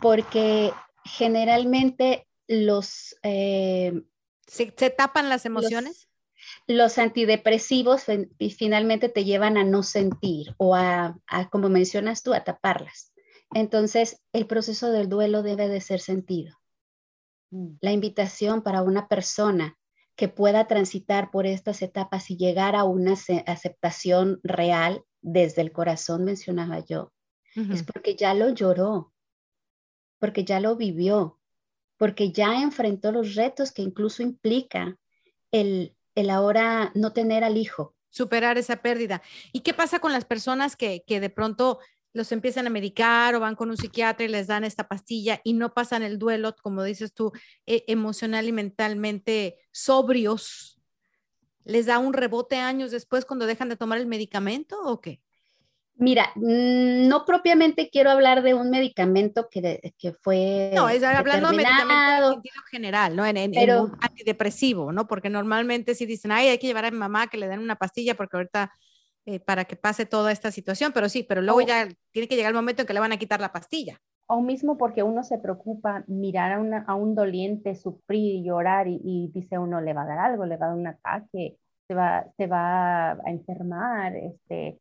porque 0.00 0.72
generalmente 1.04 2.26
los... 2.48 3.16
Eh, 3.22 3.92
¿Se, 4.46 4.72
¿Se, 4.76 4.90
tapan 4.90 5.28
las 5.28 5.44
emociones? 5.44 6.08
Los, 6.66 6.98
antidepresivos 6.98 8.04
finalmente 8.56 9.08
te 9.08 9.24
llevan 9.24 9.56
a 9.56 9.64
no 9.64 9.82
sentir 9.82 10.54
o 10.58 10.74
a, 10.74 11.18
a, 11.26 11.48
como 11.48 11.68
mencionas 11.68 12.22
tú, 12.22 12.34
a 12.34 12.44
taparlas. 12.44 13.12
Entonces, 13.54 14.20
el 14.32 14.46
proceso 14.46 14.90
del 14.90 15.08
duelo 15.08 15.42
debe 15.42 15.68
de 15.68 15.80
ser 15.80 16.00
sentido. 16.00 16.56
Mm. 17.50 17.76
La 17.80 17.92
invitación 17.92 18.62
para 18.62 18.82
una 18.82 19.08
persona 19.08 19.78
que 20.16 20.28
pueda 20.28 20.66
transitar 20.66 21.30
por 21.30 21.46
estas 21.46 21.82
etapas 21.82 22.30
y 22.30 22.36
llegar 22.36 22.74
a 22.74 22.84
una 22.84 23.12
aceptación 23.12 24.40
real 24.42 25.04
desde 25.20 25.62
el 25.62 25.72
corazón, 25.72 26.24
mencionaba 26.24 26.80
yo, 26.80 27.12
uh 27.54 27.60
-huh. 27.60 27.74
es 27.74 27.82
porque 27.82 28.16
ya 28.16 28.32
lo 28.32 28.48
lloró, 28.50 29.12
porque 30.18 30.44
ya 30.44 30.58
lo 30.60 30.76
vivió, 30.76 31.38
porque 31.98 32.32
ya 32.32 32.62
enfrentó 32.62 33.12
los 33.12 33.34
retos 33.34 33.72
que 33.72 33.82
incluso 33.82 34.22
implica 34.22 34.96
el, 35.50 35.95
el 36.16 36.30
ahora 36.30 36.90
no 36.96 37.12
tener 37.12 37.44
al 37.44 37.56
hijo. 37.56 37.94
Superar 38.10 38.58
esa 38.58 38.76
pérdida. 38.76 39.22
¿Y 39.52 39.60
qué 39.60 39.74
pasa 39.74 40.00
con 40.00 40.12
las 40.12 40.24
personas 40.24 40.74
que, 40.74 41.04
que 41.06 41.20
de 41.20 41.30
pronto 41.30 41.78
los 42.14 42.32
empiezan 42.32 42.66
a 42.66 42.70
medicar 42.70 43.34
o 43.34 43.40
van 43.40 43.54
con 43.54 43.70
un 43.70 43.76
psiquiatra 43.76 44.24
y 44.24 44.28
les 44.28 44.46
dan 44.46 44.64
esta 44.64 44.88
pastilla 44.88 45.40
y 45.44 45.52
no 45.52 45.74
pasan 45.74 46.02
el 46.02 46.18
duelo, 46.18 46.56
como 46.56 46.82
dices 46.82 47.12
tú, 47.12 47.30
e 47.66 47.84
emocional 47.86 48.48
y 48.48 48.52
mentalmente 48.52 49.58
sobrios? 49.70 50.80
¿Les 51.64 51.86
da 51.86 51.98
un 51.98 52.14
rebote 52.14 52.56
años 52.56 52.90
después 52.90 53.26
cuando 53.26 53.44
dejan 53.44 53.68
de 53.68 53.76
tomar 53.76 53.98
el 53.98 54.06
medicamento 54.06 54.80
o 54.82 55.00
qué? 55.00 55.20
Mira, 55.98 56.30
no 56.36 57.24
propiamente 57.24 57.88
quiero 57.88 58.10
hablar 58.10 58.42
de 58.42 58.52
un 58.52 58.68
medicamento 58.68 59.48
que, 59.50 59.94
que 59.98 60.12
fue. 60.12 60.70
No, 60.74 60.90
es 60.90 61.02
hablando 61.02 61.48
de 61.48 61.56
medicamento 61.56 62.26
en 62.26 62.32
sentido 62.34 62.62
general, 62.70 63.16
¿no? 63.16 63.24
En, 63.24 63.38
en, 63.38 63.52
pero, 63.52 63.78
en, 63.78 63.80
un 63.84 63.98
antidepresivo, 64.02 64.92
¿no? 64.92 65.06
Porque 65.06 65.30
normalmente 65.30 65.94
si 65.94 66.04
dicen, 66.04 66.32
ay, 66.32 66.48
hay 66.48 66.58
que 66.58 66.66
llevar 66.66 66.84
a 66.84 66.90
mi 66.90 66.98
mamá 66.98 67.28
que 67.28 67.38
le 67.38 67.48
den 67.48 67.60
una 67.60 67.76
pastilla 67.76 68.14
porque 68.14 68.36
ahorita 68.36 68.72
eh, 69.24 69.40
para 69.40 69.64
que 69.64 69.76
pase 69.76 70.04
toda 70.04 70.32
esta 70.32 70.50
situación, 70.50 70.92
pero 70.92 71.08
sí, 71.08 71.22
pero 71.22 71.40
luego 71.40 71.62
ya 71.62 71.88
tiene 72.10 72.28
que 72.28 72.36
llegar 72.36 72.50
el 72.50 72.56
momento 72.56 72.82
en 72.82 72.86
que 72.86 72.94
le 72.94 73.00
van 73.00 73.12
a 73.12 73.16
quitar 73.16 73.40
la 73.40 73.52
pastilla. 73.52 73.98
O 74.26 74.42
mismo 74.42 74.76
porque 74.76 75.02
uno 75.02 75.24
se 75.24 75.38
preocupa 75.38 76.04
mirar 76.08 76.52
a, 76.52 76.60
una, 76.60 76.84
a 76.86 76.94
un 76.94 77.14
doliente 77.14 77.74
sufrir 77.74 78.34
y 78.34 78.44
llorar 78.44 78.86
y, 78.86 79.00
y, 79.02 79.30
dice 79.32 79.56
uno 79.56 79.80
le 79.80 79.94
va 79.94 80.02
a 80.02 80.06
dar 80.06 80.18
algo, 80.18 80.44
le 80.44 80.58
va 80.58 80.66
a 80.66 80.68
dar 80.68 80.78
un 80.78 80.88
ataque, 80.88 81.56
se 81.88 81.94
va, 81.94 82.26
se 82.36 82.46
va 82.46 83.12
a 83.12 83.30
enfermar, 83.30 84.14
este 84.14 84.78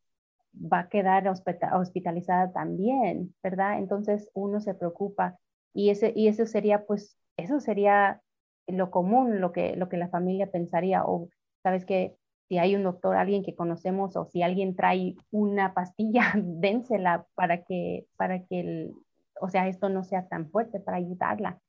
va 0.57 0.79
a 0.79 0.89
quedar 0.89 1.27
hospitalizada 1.27 2.51
también, 2.51 3.33
¿verdad? 3.43 3.77
Entonces 3.77 4.29
uno 4.33 4.59
se 4.62 4.74
preocupa 4.74 5.38
y, 5.74 5.89
ese, 5.89 6.13
y 6.15 6.27
eso 6.27 6.45
sería, 6.45 6.85
pues, 6.85 7.17
eso 7.38 7.59
sería 7.59 8.21
lo 8.67 8.91
común, 8.91 9.41
lo 9.41 9.51
que, 9.51 9.75
lo 9.75 9.89
que 9.89 9.97
la 9.97 10.07
familia 10.07 10.50
pensaría, 10.50 11.03
o 11.05 11.29
sabes 11.62 11.85
que 11.85 12.15
si 12.47 12.57
hay 12.57 12.75
un 12.75 12.83
doctor, 12.83 13.15
alguien 13.15 13.43
que 13.43 13.55
conocemos, 13.55 14.15
o 14.15 14.25
si 14.25 14.41
alguien 14.41 14.75
trae 14.75 15.15
una 15.31 15.74
pastilla, 15.74 16.33
dénsela 16.35 17.25
para 17.35 17.63
que, 17.63 18.05
para 18.17 18.43
que 18.45 18.59
el, 18.59 18.93
o 19.41 19.50
sea, 19.50 19.67
esto 19.67 19.89
no 19.89 20.03
sea 20.03 20.27
tan 20.27 20.50
fuerte, 20.50 20.79
para 20.79 20.97
ayudarla. 20.97 21.59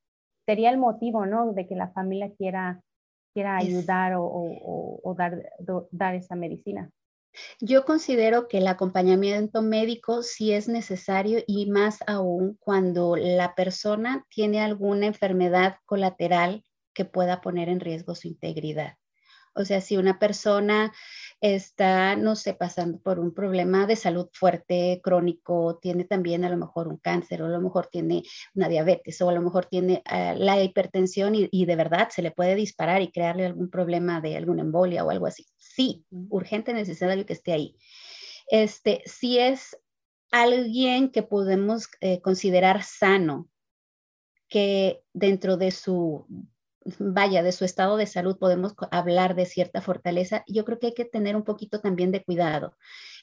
Sería 0.47 0.71
el 0.71 0.79
motivo, 0.79 1.27
¿no? 1.27 1.53
De 1.53 1.67
que 1.67 1.75
la 1.75 1.89
familia 1.89 2.31
quiera, 2.37 2.81
quiera 3.35 3.57
ayudar 3.57 4.15
o, 4.15 4.25
o, 4.25 5.01
o 5.03 5.15
dar, 5.15 5.51
do, 5.59 5.89
dar 5.91 6.15
esa 6.15 6.37
medicina. 6.37 6.91
Yo 7.61 7.85
considero 7.85 8.49
que 8.49 8.59
el 8.59 8.67
acompañamiento 8.67 9.63
médico 9.63 10.23
sí 10.23 10.53
es 10.53 10.69
necesario 10.69 11.43
y 11.47 11.71
más 11.71 11.99
aún 12.07 12.57
cuando 12.61 13.17
la 13.17 13.55
persona 13.55 14.25
tiene 14.29 14.61
alguna 14.61 15.07
enfermedad 15.07 15.77
colateral 15.85 16.65
que 16.95 17.05
pueda 17.05 17.41
poner 17.41 17.69
en 17.69 17.81
riesgo 17.81 18.15
su 18.15 18.29
integridad. 18.29 18.97
O 19.57 19.65
sea, 19.65 19.81
si 19.81 19.97
una 19.97 20.19
persona 20.19 20.93
está, 21.41 22.17
no 22.17 22.37
sé, 22.37 22.55
pasando 22.55 22.99
por 22.99 23.19
un 23.19 23.33
problema 23.33 23.87
de 23.87 23.97
salud 23.97 24.29
fuerte, 24.33 25.01
crónico, 25.03 25.79
tiene 25.81 26.05
también 26.05 26.45
a 26.45 26.49
lo 26.49 26.57
mejor 26.57 26.89
un 26.89 26.99
cáncer, 26.99 27.43
o 27.43 27.47
a 27.47 27.49
lo 27.51 27.61
mejor 27.61 27.89
tiene 27.89 28.23
una 28.55 28.69
diabetes, 28.69 29.21
o 29.21 29.29
a 29.29 29.33
lo 29.33 29.43
mejor 29.43 29.67
tiene 29.67 30.03
uh, 30.11 30.39
la 30.39 30.63
hipertensión 30.63 31.35
y, 31.35 31.49
y, 31.51 31.67
de 31.67 31.77
verdad 31.77 32.09
se 32.11 32.23
le 32.23 32.31
puede 32.31 32.55
disparar 32.55 33.03
y 33.03 33.11
crearle 33.11 33.47
algún 33.47 33.71
problema 33.71 34.21
de 34.21 34.37
alguna 34.37 34.63
embolia 34.63 35.05
o 35.05 35.11
algo 35.11 35.27
así. 35.27 35.47
Sí, 35.57 36.05
urgente, 36.11 36.73
necesario 36.73 37.27
que 37.27 37.35
esté 37.35 37.53
ahí. 37.53 37.77
Este, 38.49 39.03
si 39.07 39.39
es 39.39 39.77
alguien 40.31 41.11
que 41.11 41.23
podemos 41.23 41.89
eh, 42.01 42.21
considerar 42.21 42.83
sano, 42.83 43.49
que 44.49 45.03
dentro 45.13 45.57
de 45.57 45.71
su 45.71 46.27
vaya, 46.99 47.43
de 47.43 47.53
su 47.53 47.65
estado 47.65 47.97
de 47.97 48.07
salud 48.07 48.39
podemos 48.39 48.75
hablar 48.91 49.35
de 49.35 49.47
cierta 49.47 49.81
fortaleza, 49.81 50.45
yo 50.47 50.65
creo 50.65 50.79
que 50.79 50.89
hay 50.89 50.95
que 50.95 51.05
tener 51.05 51.37
un 51.37 51.45
poquito 51.45 51.81
también 51.81 52.13
de 52.13 52.25
cuidado. 52.25 52.77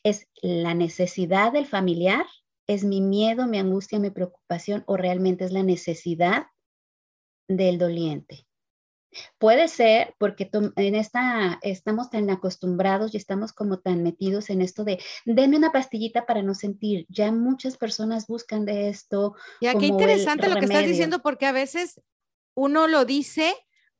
¿Es 0.04 0.28
la 0.42 0.74
necesidad 0.74 1.52
del 1.52 1.66
familiar? 1.66 2.26
¿Es 2.68 2.84
mi 2.84 3.02
miedo, 3.02 3.48
mi 3.48 3.60
angustia, 3.60 4.00
mi 4.00 4.10
preocupación 4.10 4.84
o 4.88 4.98
realmente 4.98 5.46
es 5.46 5.52
la 5.52 5.64
necesidad 5.64 6.48
del 7.48 7.78
doliente? 7.78 8.48
Puede 9.38 9.68
ser 9.68 10.16
porque 10.18 10.50
en 10.76 10.96
esta 10.96 11.60
estamos 11.62 12.10
tan 12.10 12.32
acostumbrados 12.32 13.14
y 13.14 13.18
estamos 13.18 13.54
como 13.54 13.80
tan 13.80 14.02
metidos 14.02 14.50
en 14.50 14.62
esto 14.62 14.84
de 14.84 15.00
denme 15.26 15.58
una 15.58 15.72
pastillita 15.72 16.26
para 16.26 16.42
no 16.42 16.56
sentir. 16.56 17.06
Ya 17.10 17.32
muchas 17.32 17.78
personas 17.78 18.26
buscan 18.26 18.66
de 18.66 18.90
esto. 18.90 19.36
Ya 19.62 19.76
qué 19.76 19.86
interesante 19.86 20.50
lo 20.50 20.56
que 20.56 20.66
estás 20.66 20.86
diciendo 20.86 21.22
porque 21.22 21.46
a 21.46 21.52
veces 21.52 22.02
uno 22.56 22.88
lo 22.88 23.06
dice, 23.06 23.54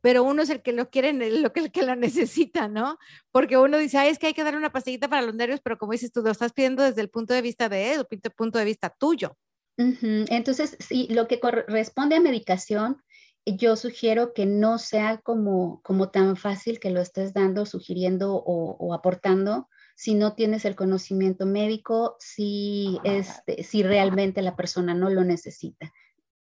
pero 0.04 0.24
uno 0.24 0.42
es 0.42 0.50
el 0.50 0.62
que 0.62 0.74
lo 0.74 0.90
quiere, 0.90 1.14
lo 1.14 1.54
que, 1.54 1.62
el 1.62 1.72
que 1.72 1.84
lo 1.84 1.96
necesita, 1.96 2.68
¿no? 2.68 2.98
Porque 3.32 3.58
uno 3.58 3.78
dice, 3.78 3.98
ay, 3.98 4.10
es 4.10 4.20
que 4.20 4.28
hay 4.28 4.34
que 4.34 4.44
darle 4.44 4.60
una 4.60 4.74
pastillita 4.74 5.08
para 5.08 5.22
los 5.22 5.34
nervios, 5.34 5.62
pero 5.64 5.78
como 5.78 5.94
dices 5.94 6.12
tú, 6.12 6.22
lo 6.22 6.32
estás 6.32 6.52
pidiendo 6.52 6.84
desde 6.84 7.00
el 7.00 7.10
punto 7.10 7.34
de 7.34 7.42
vista 7.42 7.70
de 7.70 7.94
él, 7.94 8.02
o 8.02 8.08
el 8.10 8.32
punto 8.32 8.60
de 8.60 8.66
vista 8.66 8.90
tuyo. 8.90 9.38
Uh 9.78 9.84
-huh. 9.84 10.26
Entonces, 10.30 10.76
sí, 10.80 11.08
lo 11.10 11.30
que 11.30 11.40
corresponde 11.40 12.18
a 12.18 12.20
medicación, 12.20 13.02
yo 13.46 13.78
sugiero 13.78 14.34
que 14.34 14.46
no 14.46 14.78
sea 14.78 15.20
como, 15.20 15.82
como 15.84 16.10
tan 16.10 16.36
fácil 16.36 16.82
que 16.82 16.92
lo 16.92 17.00
estés 17.00 17.34
dando, 17.34 17.66
sugiriendo 17.66 18.36
o, 18.36 18.76
o 18.78 18.94
aportando, 18.94 19.70
si 19.96 20.16
no 20.16 20.34
tienes 20.34 20.66
el 20.66 20.76
conocimiento 20.76 21.46
médico, 21.46 22.18
si, 22.20 23.00
este, 23.06 23.64
si 23.64 23.84
realmente 23.84 24.42
la 24.42 24.58
persona 24.58 24.94
no 24.94 25.10
lo 25.10 25.24
necesita 25.24 25.94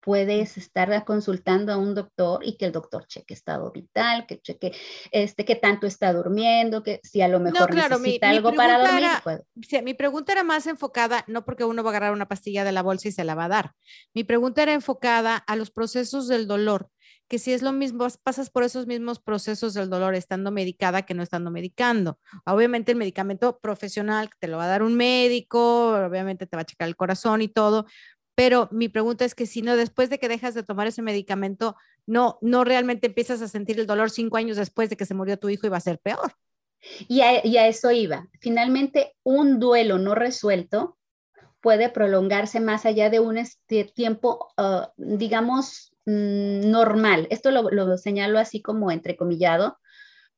puedes 0.02 0.58
estar 0.58 1.04
consultando 1.04 1.72
a 1.72 1.76
un 1.76 1.94
doctor 1.94 2.44
y 2.44 2.56
que 2.56 2.66
el 2.66 2.72
doctor 2.72 3.06
cheque 3.06 3.34
estado 3.34 3.70
vital, 3.70 4.26
que 4.26 4.40
cheque 4.40 4.72
este, 5.12 5.44
que 5.44 5.54
tanto 5.54 5.86
está 5.86 6.12
durmiendo, 6.12 6.82
que 6.82 7.00
si 7.04 7.22
a 7.22 7.28
lo 7.28 7.38
mejor 7.38 7.72
necesita 7.72 8.30
algo 8.30 8.52
para 8.52 8.78
dormir. 8.78 9.84
mi 9.84 9.94
pregunta 9.94 10.32
era 10.32 10.42
más 10.42 10.66
enfocada, 10.66 11.24
no 11.28 11.44
porque 11.44 11.64
uno 11.64 11.84
va 11.84 11.90
a 11.90 11.92
agarrar 11.92 12.12
una 12.12 12.26
pastilla 12.26 12.64
de 12.64 12.72
la 12.72 12.82
bolsa 12.82 13.08
y 13.08 13.12
se 13.12 13.24
la 13.24 13.36
va 13.36 13.44
a 13.44 13.48
dar. 13.48 13.72
Mi 14.12 14.24
pregunta 14.24 14.62
era 14.62 14.72
enfocada 14.72 15.36
a 15.36 15.54
los 15.54 15.70
procesos 15.70 16.26
del 16.26 16.48
dolor, 16.48 16.88
que 17.28 17.38
si 17.38 17.52
es 17.52 17.62
lo 17.62 17.72
mismo, 17.72 18.06
pasas 18.24 18.50
por 18.50 18.64
esos 18.64 18.86
mismos 18.86 19.20
procesos 19.20 19.72
del 19.72 19.88
dolor 19.88 20.14
estando 20.14 20.50
medicada 20.50 21.02
que 21.02 21.14
no 21.14 21.22
estando 21.22 21.50
medicando. 21.50 22.18
Obviamente 22.44 22.92
el 22.92 22.98
medicamento 22.98 23.58
profesional 23.60 24.30
te 24.40 24.48
lo 24.48 24.58
va 24.58 24.64
a 24.64 24.68
dar 24.68 24.82
un 24.82 24.96
médico, 24.96 25.94
obviamente 25.94 26.46
te 26.46 26.56
va 26.56 26.62
a 26.62 26.66
checar 26.66 26.88
el 26.88 26.96
corazón 26.96 27.40
y 27.40 27.48
todo, 27.48 27.86
pero 28.34 28.68
mi 28.70 28.88
pregunta 28.88 29.24
es 29.24 29.34
que 29.34 29.46
si 29.46 29.62
no, 29.62 29.76
después 29.76 30.10
de 30.10 30.18
que 30.18 30.28
dejas 30.28 30.54
de 30.54 30.62
tomar 30.62 30.86
ese 30.86 31.02
medicamento, 31.02 31.76
no, 32.06 32.38
no 32.40 32.64
realmente 32.64 33.08
empiezas 33.08 33.42
a 33.42 33.48
sentir 33.48 33.78
el 33.78 33.86
dolor 33.86 34.10
cinco 34.10 34.36
años 34.36 34.56
después 34.56 34.90
de 34.90 34.96
que 34.96 35.06
se 35.06 35.14
murió 35.14 35.38
tu 35.38 35.48
hijo 35.48 35.66
y 35.66 35.70
va 35.70 35.76
a 35.76 35.80
ser 35.80 35.98
peor. 35.98 36.32
Y 37.08 37.20
a, 37.20 37.66
eso 37.68 37.90
iba. 37.92 38.28
Finalmente, 38.40 39.14
un 39.22 39.60
duelo 39.60 39.98
no 39.98 40.14
resuelto 40.14 40.98
puede 41.60 41.88
prolongarse 41.90 42.58
más 42.58 42.86
allá 42.86 43.08
de 43.08 43.20
un 43.20 43.38
este 43.38 43.84
tiempo, 43.84 44.48
ah, 44.56 44.92
digamos, 44.96 45.94
mm, 46.06 46.70
normal. 46.70 47.28
Esto 47.30 47.52
lo, 47.52 47.70
lo, 47.70 47.96
señalo 47.98 48.38
así 48.40 48.60
como 48.60 48.90
entrecomillado, 48.90 49.78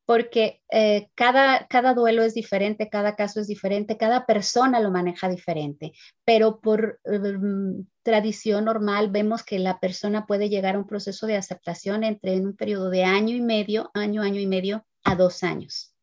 porque 0.05 0.61
eh, 0.71 1.09
cada, 1.15 1.67
cada 1.67 1.93
duelo 1.93 2.23
es 2.23 2.33
diferente, 2.33 2.89
cada 2.89 3.15
caso 3.15 3.39
es 3.39 3.47
diferente, 3.47 3.97
cada 3.97 4.25
persona 4.25 4.79
lo 4.79 4.91
maneja 4.91 5.29
diferente, 5.29 5.93
pero 6.23 6.59
por 6.59 6.99
em, 7.05 7.85
tradición 8.03 8.65
normal 8.65 9.09
vemos 9.09 9.43
que 9.43 9.59
la 9.59 9.79
persona 9.79 10.25
puede 10.25 10.49
llegar 10.49 10.75
a 10.75 10.79
un 10.79 10.87
proceso 10.87 11.25
de 11.27 11.37
aceptación 11.37 12.03
entre 12.03 12.35
en 12.35 12.47
un 12.47 12.55
periodo 12.55 12.89
de 12.89 13.03
año 13.03 13.35
y 13.35 13.41
medio, 13.41 13.89
año, 13.93 14.21
año 14.21 14.39
y 14.39 14.47
medio 14.47 14.85
a 15.03 15.15
dos 15.15 15.43
años 15.43 15.94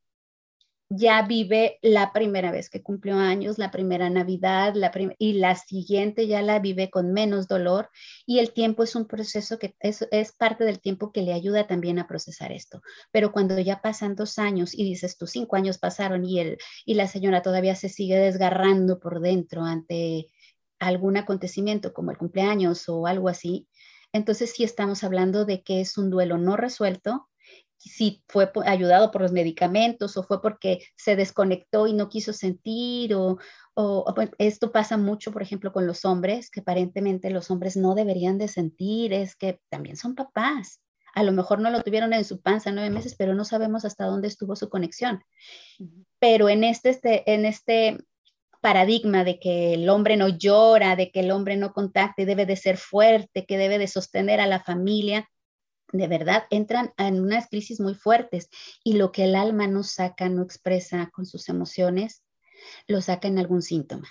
ya 0.95 1.23
vive 1.23 1.79
la 1.81 2.13
primera 2.13 2.51
vez 2.51 2.69
que 2.69 2.83
cumplió 2.83 3.17
años, 3.17 3.59
la 3.59 3.71
primera 3.71 4.11
Navidad, 4.11 4.75
la 4.75 4.93
y 5.19 5.35
la 5.35 5.55
siguiente 5.55 6.27
ya 6.27 6.43
la 6.43 6.59
vive 6.59 6.91
con 6.91 7.13
menos 7.13 7.49
dolor 7.49 7.89
y 8.27 8.39
el 8.41 8.53
tiempo 8.53 8.83
es 8.83 8.95
un 8.95 9.07
proceso 9.07 9.59
que 9.59 9.75
es, 9.81 10.07
es, 10.11 10.33
parte 10.33 10.65
del 10.65 10.81
tiempo 10.81 11.13
que 11.13 11.23
le 11.23 11.33
ayuda 11.33 11.67
también 11.67 11.99
a 11.99 12.07
procesar 12.07 12.53
esto. 12.53 12.83
Pero 13.11 13.33
cuando 13.33 13.59
ya 13.59 13.81
pasan 13.81 14.17
dos 14.17 14.39
años 14.39 14.75
y 14.75 14.85
dices, 14.85 15.17
tus 15.17 15.31
cinco 15.31 15.57
años 15.57 15.79
pasaron 15.79 16.25
y, 16.25 16.41
el, 16.41 16.59
y 16.85 16.95
la 16.95 17.09
señora 17.09 17.43
todavía 17.43 17.75
se 17.75 17.89
sigue 17.89 18.19
desgarrando 18.19 19.01
por 19.01 19.21
dentro 19.21 19.63
ante 19.65 20.27
algún 20.79 21.17
acontecimiento 21.17 21.93
como 21.95 22.11
el 22.11 22.19
cumpleaños 22.19 22.89
o 22.89 23.07
algo 23.07 23.29
así, 23.29 23.69
entonces 24.13 24.53
sí 24.55 24.65
estamos 24.65 25.05
hablando 25.05 25.45
de 25.47 25.63
que 25.63 25.81
es 25.81 25.97
un 25.97 26.11
duelo 26.11 26.37
no 26.37 26.57
resuelto 26.57 27.31
si 27.85 28.23
fue 28.29 28.49
ayudado 28.65 29.11
por 29.11 29.23
los 29.23 29.33
medicamentos 29.33 30.17
o 30.17 30.23
fue 30.23 30.41
porque 30.41 30.85
se 30.97 31.17
desconectó 31.17 31.87
y 31.87 31.93
no 31.93 32.09
quiso 32.09 32.33
sentir 32.33 33.15
o, 33.15 33.39
esto 34.39 34.71
pasa 34.71 34.97
mucho, 34.97 35.33
por 35.33 35.43
ejemplo, 35.43 35.73
con 35.73 35.87
los 35.87 36.05
hombres, 36.05 36.51
que 36.51 36.61
aparentemente 36.61 37.31
los 37.31 37.51
hombres 37.51 37.77
no 37.77 37.95
deberían 37.95 38.39
de 38.39 38.49
sentir, 38.49 39.13
es 39.15 39.35
que 39.35 39.61
también 39.71 39.97
son 39.97 40.15
papás. 40.15 40.81
A 41.15 41.23
lo 41.23 41.33
mejor 41.33 41.59
no 41.59 41.71
lo 41.71 41.83
tuvieron 41.83 42.13
en 42.13 42.25
su 42.25 42.41
panza 42.41 42.71
nueve 42.71 42.91
meses, 42.91 43.15
pero 43.17 43.35
no 43.35 43.45
sabemos 43.45 43.85
hasta 43.85 44.05
dónde 44.05 44.29
estuvo 44.29 44.57
su 44.57 44.69
conexión. 44.69 45.25
Pero 46.19 46.51
en 46.51 46.65
este, 46.65 46.91
este, 46.91 47.33
en 47.33 47.47
este 47.47 47.99
paradigma 48.61 49.25
de 49.25 49.41
que 49.41 49.75
el 49.75 49.89
hombre 49.89 50.17
no 50.17 50.29
llora, 50.29 50.95
de 50.95 51.11
que 51.11 51.21
el 51.21 51.31
hombre 51.31 51.57
no 51.57 51.73
contacte, 51.73 52.27
debe 52.27 52.47
de 52.47 52.57
ser 52.57 52.77
fuerte, 52.77 53.47
que 53.47 53.59
debe 53.59 53.79
de 53.79 53.89
sostener 53.89 54.41
a 54.41 54.47
la 54.47 54.61
familia, 54.61 55.29
de 55.93 56.09
verdad 56.09 56.45
entran 56.51 56.93
en 56.97 57.21
unas 57.21 57.49
crisis 57.49 57.79
muy 57.79 57.95
fuertes 57.95 58.49
y 58.83 58.95
lo 58.95 59.13
que 59.13 59.25
el 59.25 59.35
alma 59.35 59.67
no 59.67 59.83
saca, 59.83 60.29
no 60.29 60.43
expresa 60.43 61.11
con 61.13 61.27
sus 61.27 61.49
emociones, 61.49 62.25
lo 62.87 63.01
saca 63.01 63.29
en 63.29 63.39
algún 63.39 63.63
síntoma. 63.63 64.09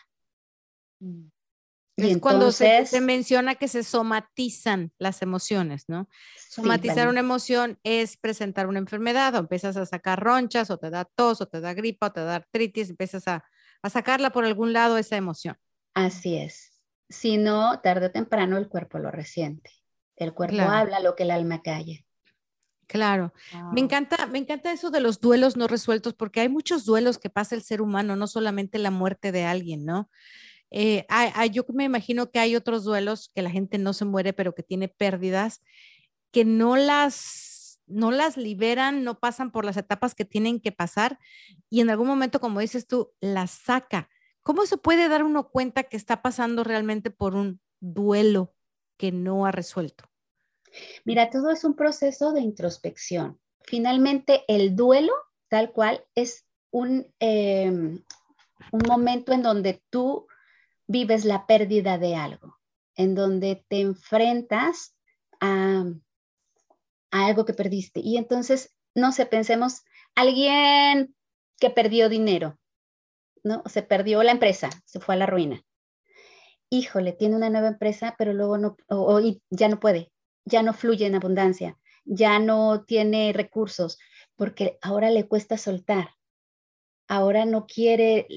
Mm. 0.99 1.29
es 1.97 2.17
cuando 2.19 2.51
se, 2.51 3.01
menciona 3.01 3.55
que 3.55 3.67
se 3.67 3.83
somatizan 3.83 4.93
las 4.99 5.21
emociones, 5.23 5.85
¿no? 5.87 6.07
Somatizar 6.49 7.07
una 7.07 7.19
emoción 7.19 7.79
es 7.83 8.17
presentar 8.17 8.67
una 8.67 8.79
enfermedad, 8.79 9.33
o 9.35 9.39
empiezas 9.39 9.75
a 9.77 9.85
sacar 9.85 10.23
ronchas, 10.23 10.69
o 10.69 10.77
te 10.77 10.91
da 10.91 11.05
tos, 11.05 11.41
o 11.41 11.47
te 11.47 11.59
da 11.59 11.73
gripa, 11.73 12.07
o 12.07 12.11
te 12.11 12.21
da 12.21 12.35
artritis, 12.35 12.91
empiezas 12.91 13.27
a, 13.27 13.43
a 13.81 13.89
sacarla 13.89 14.31
por 14.31 14.45
algún 14.45 14.73
lado 14.73 14.97
esa 14.97 15.17
emoción. 15.17 15.57
Así 15.95 16.37
es. 16.37 16.71
Si 17.09 17.37
no, 17.37 17.81
tarde 17.81 18.05
o 18.05 18.11
temprano 18.11 18.57
el 18.57 18.69
cuerpo 18.69 18.99
lo 18.99 19.11
resiente. 19.11 19.80
El 20.23 20.33
cuerpo 20.33 20.61
habla 20.61 20.99
lo 20.99 21.15
que 21.15 21.23
el 21.23 21.31
alma 21.31 21.61
calla. 21.61 22.03
Claro. 22.91 23.33
Me 23.71 23.79
encanta, 23.79 24.27
me 24.27 24.37
encanta 24.37 24.73
eso 24.73 24.91
de 24.91 24.99
los 24.99 25.21
duelos 25.21 25.55
no 25.55 25.67
resueltos, 25.67 26.13
porque 26.13 26.41
hay 26.41 26.49
muchos 26.49 26.83
duelos 26.83 27.17
que 27.17 27.29
pasa 27.29 27.55
el 27.55 27.63
ser 27.63 27.81
humano, 27.81 28.17
no 28.17 28.27
solamente 28.27 28.79
la 28.79 28.91
muerte 28.91 29.31
de 29.31 29.45
alguien, 29.45 29.85
¿no? 29.85 30.09
Eh, 30.71 31.05
yo 31.51 31.63
me 31.69 31.85
imagino 31.85 32.31
que 32.31 32.39
hay 32.39 32.55
otros 32.55 32.83
duelos 32.83 33.31
que 33.33 33.41
la 33.41 33.49
gente 33.49 33.77
no 33.77 33.93
se 33.93 34.03
muere, 34.03 34.33
pero 34.33 34.53
que 34.53 34.61
tiene 34.61 34.89
pérdidas, 34.89 35.61
que 36.31 36.43
no 36.43 36.75
las, 36.75 37.79
no 37.87 38.11
las 38.11 38.35
liberan, 38.35 39.05
no 39.05 39.19
pasan 39.19 39.51
por 39.51 39.63
las 39.63 39.77
etapas 39.77 40.13
que 40.13 40.25
tienen 40.25 40.59
que 40.59 40.73
pasar 40.73 41.17
y 41.69 41.79
en 41.79 41.89
algún 41.89 42.07
momento, 42.07 42.41
como 42.41 42.59
dices 42.59 42.87
tú, 42.87 43.13
las 43.21 43.51
saca. 43.51 44.09
¿Cómo 44.43 44.65
se 44.65 44.75
puede 44.75 45.07
dar 45.07 45.23
uno 45.23 45.49
cuenta 45.49 45.83
que 45.83 45.95
está 45.95 46.21
pasando 46.21 46.65
realmente 46.65 47.09
por 47.09 47.35
un 47.35 47.61
duelo 47.79 48.53
que 48.97 49.13
no 49.13 49.45
ha 49.45 49.51
resuelto? 49.51 50.10
Mira, 51.05 51.29
todo 51.29 51.51
es 51.51 51.63
un 51.63 51.75
proceso 51.75 52.31
de 52.31 52.41
introspección. 52.41 53.39
Finalmente, 53.61 54.43
el 54.47 54.75
duelo, 54.75 55.13
tal 55.49 55.71
cual, 55.71 56.05
es 56.15 56.45
un, 56.71 57.13
em, 57.19 58.03
un 58.71 58.81
momento 58.87 59.33
en 59.33 59.43
donde 59.43 59.83
tú 59.89 60.27
vives 60.87 61.25
la 61.25 61.45
pérdida 61.45 61.97
de 61.97 62.15
algo, 62.15 62.57
en 62.95 63.15
donde 63.15 63.63
te 63.67 63.81
enfrentas 63.81 64.95
a, 65.39 65.85
a 67.11 67.25
algo 67.25 67.45
que 67.45 67.53
perdiste. 67.53 67.99
Y 67.99 68.17
entonces, 68.17 68.75
no 68.95 69.11
sé, 69.11 69.25
pensemos, 69.25 69.83
alguien 70.15 71.15
que 71.59 71.69
perdió 71.69 72.09
dinero, 72.09 72.57
¿no? 73.43 73.63
Se 73.65 73.83
perdió 73.83 74.23
la 74.23 74.31
empresa, 74.31 74.69
se 74.85 74.99
fue 74.99 75.15
a 75.15 75.17
la 75.17 75.25
ruina. 75.25 75.63
Híjole, 76.69 77.11
tiene 77.11 77.35
una 77.35 77.49
nueva 77.49 77.67
empresa, 77.67 78.15
pero 78.17 78.33
luego 78.33 78.57
no, 78.57 78.77
ya 79.49 79.67
no 79.67 79.79
puede, 79.79 80.10
ya 80.45 80.63
no 80.63 80.73
fluye 80.73 81.05
en 81.05 81.15
abundancia, 81.15 81.77
ya 82.05 82.39
no 82.39 82.83
tiene 82.85 83.33
recursos, 83.33 83.99
porque 84.35 84.77
ahora 84.81 85.09
le 85.09 85.27
cuesta 85.27 85.57
soltar, 85.57 86.15
ahora 87.07 87.45
no 87.45 87.67
quiere, 87.67 88.27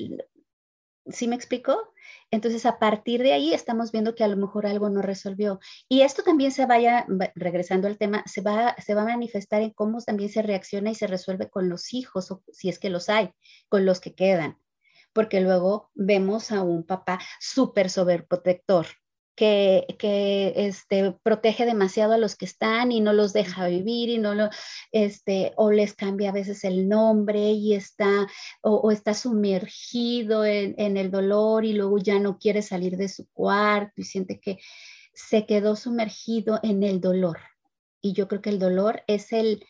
¿sí 1.07 1.29
me 1.29 1.37
explico? 1.37 1.95
Entonces, 2.31 2.67
a 2.67 2.79
partir 2.79 3.23
de 3.23 3.33
ahí 3.33 3.55
estamos 3.55 3.93
viendo 3.93 4.15
que 4.15 4.25
a 4.25 4.29
lo 4.29 4.37
mejor 4.37 4.67
algo 4.67 4.91
no 4.91 5.03
resolvió. 5.03 5.61
Y 5.89 6.03
esto 6.03 6.23
también 6.23 6.51
se 6.51 6.67
vaya, 6.67 7.07
regresando 7.35 7.87
al 7.87 7.99
tema, 7.99 8.23
se 8.27 8.41
va, 8.41 8.75
se 8.85 8.95
va 8.95 9.03
a 9.03 9.07
manifestar 9.07 9.63
en 9.63 9.71
cómo 9.71 10.03
también 10.03 10.31
se 10.31 10.43
reacciona 10.43 10.91
y 10.91 10.95
se 10.95 11.07
resuelve 11.07 11.49
con 11.49 11.69
los 11.69 11.95
hijos, 11.95 12.31
o 12.31 12.43
si 12.53 12.69
es 12.69 12.79
que 12.79 12.91
los 12.91 13.09
hay, 13.09 13.31
con 13.69 13.85
los 13.87 14.01
que 14.01 14.15
quedan. 14.15 14.59
Porque 15.13 15.41
luego 15.41 15.91
vemos 15.95 16.51
a 16.51 16.63
un 16.63 16.85
papá 16.85 17.21
súper 17.39 17.89
sobreprotector, 17.89 18.87
que, 19.35 19.87
que 19.99 20.53
este, 20.57 21.13
protege 21.23 21.67
demasiado 21.67 22.13
a 22.13 22.19
los 22.19 22.37
que 22.37 22.45
están 22.45 22.93
y 22.93 23.01
no 23.01 23.13
los 23.13 23.33
deja 23.33 23.67
vivir 23.67 24.09
y 24.09 24.19
no 24.19 24.35
lo, 24.35 24.51
este, 24.93 25.53
o 25.57 25.71
les 25.71 25.95
cambia 25.95 26.31
a 26.31 26.33
veces 26.33 26.65
el 26.65 26.89
nombre 26.89 27.51
y 27.51 27.75
está, 27.75 28.27
o, 28.63 28.91
está 28.91 29.15
sumergido 29.15 30.45
en, 30.45 30.75
en, 30.79 30.97
el 30.97 31.11
dolor 31.11 31.65
y 31.65 31.73
luego 31.73 31.99
ya 31.99 32.19
no 32.19 32.39
quiere 32.39 32.63
salir 32.63 32.97
de 32.97 33.09
su 33.09 33.29
cuarto 33.33 33.95
y 33.97 34.05
siente 34.05 34.41
que 34.41 34.59
se 35.15 35.47
quedó 35.47 35.77
sumergido 35.77 36.61
en 36.63 36.83
el 36.83 37.01
dolor. 37.01 37.39
Y 38.01 38.13
yo 38.13 38.29
creo 38.29 38.43
que 38.43 38.51
el 38.51 38.59
dolor 38.59 39.03
es 39.07 39.33
el, 39.33 39.65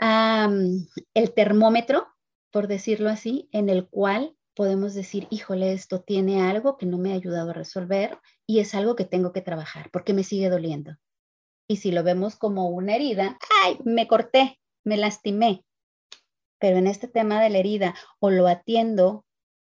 el 0.00 1.34
termómetro, 1.34 2.08
por 2.50 2.66
decirlo 2.66 3.10
así, 3.10 3.48
en 3.52 3.68
el 3.68 3.88
cual 3.88 4.37
podemos 4.58 4.92
decir, 4.92 5.28
híjole, 5.30 5.72
esto 5.72 6.00
tiene 6.00 6.42
algo 6.42 6.76
que 6.78 6.84
no 6.84 6.98
me 6.98 7.12
ha 7.12 7.14
ayudado 7.14 7.50
a 7.50 7.54
resolver 7.54 8.18
y 8.44 8.58
es 8.58 8.74
algo 8.74 8.96
que 8.96 9.04
tengo 9.04 9.32
que 9.32 9.40
trabajar 9.40 9.88
porque 9.92 10.12
me 10.12 10.24
sigue 10.24 10.50
doliendo. 10.50 10.96
Y 11.68 11.76
si 11.76 11.92
lo 11.92 12.02
vemos 12.02 12.34
como 12.34 12.68
una 12.68 12.96
herida, 12.96 13.38
ay, 13.62 13.78
me 13.84 14.08
corté, 14.08 14.58
me 14.82 14.96
lastimé. 14.96 15.64
Pero 16.58 16.76
en 16.76 16.88
este 16.88 17.06
tema 17.06 17.40
de 17.40 17.50
la 17.50 17.58
herida, 17.58 17.94
o 18.18 18.30
lo 18.30 18.48
atiendo, 18.48 19.24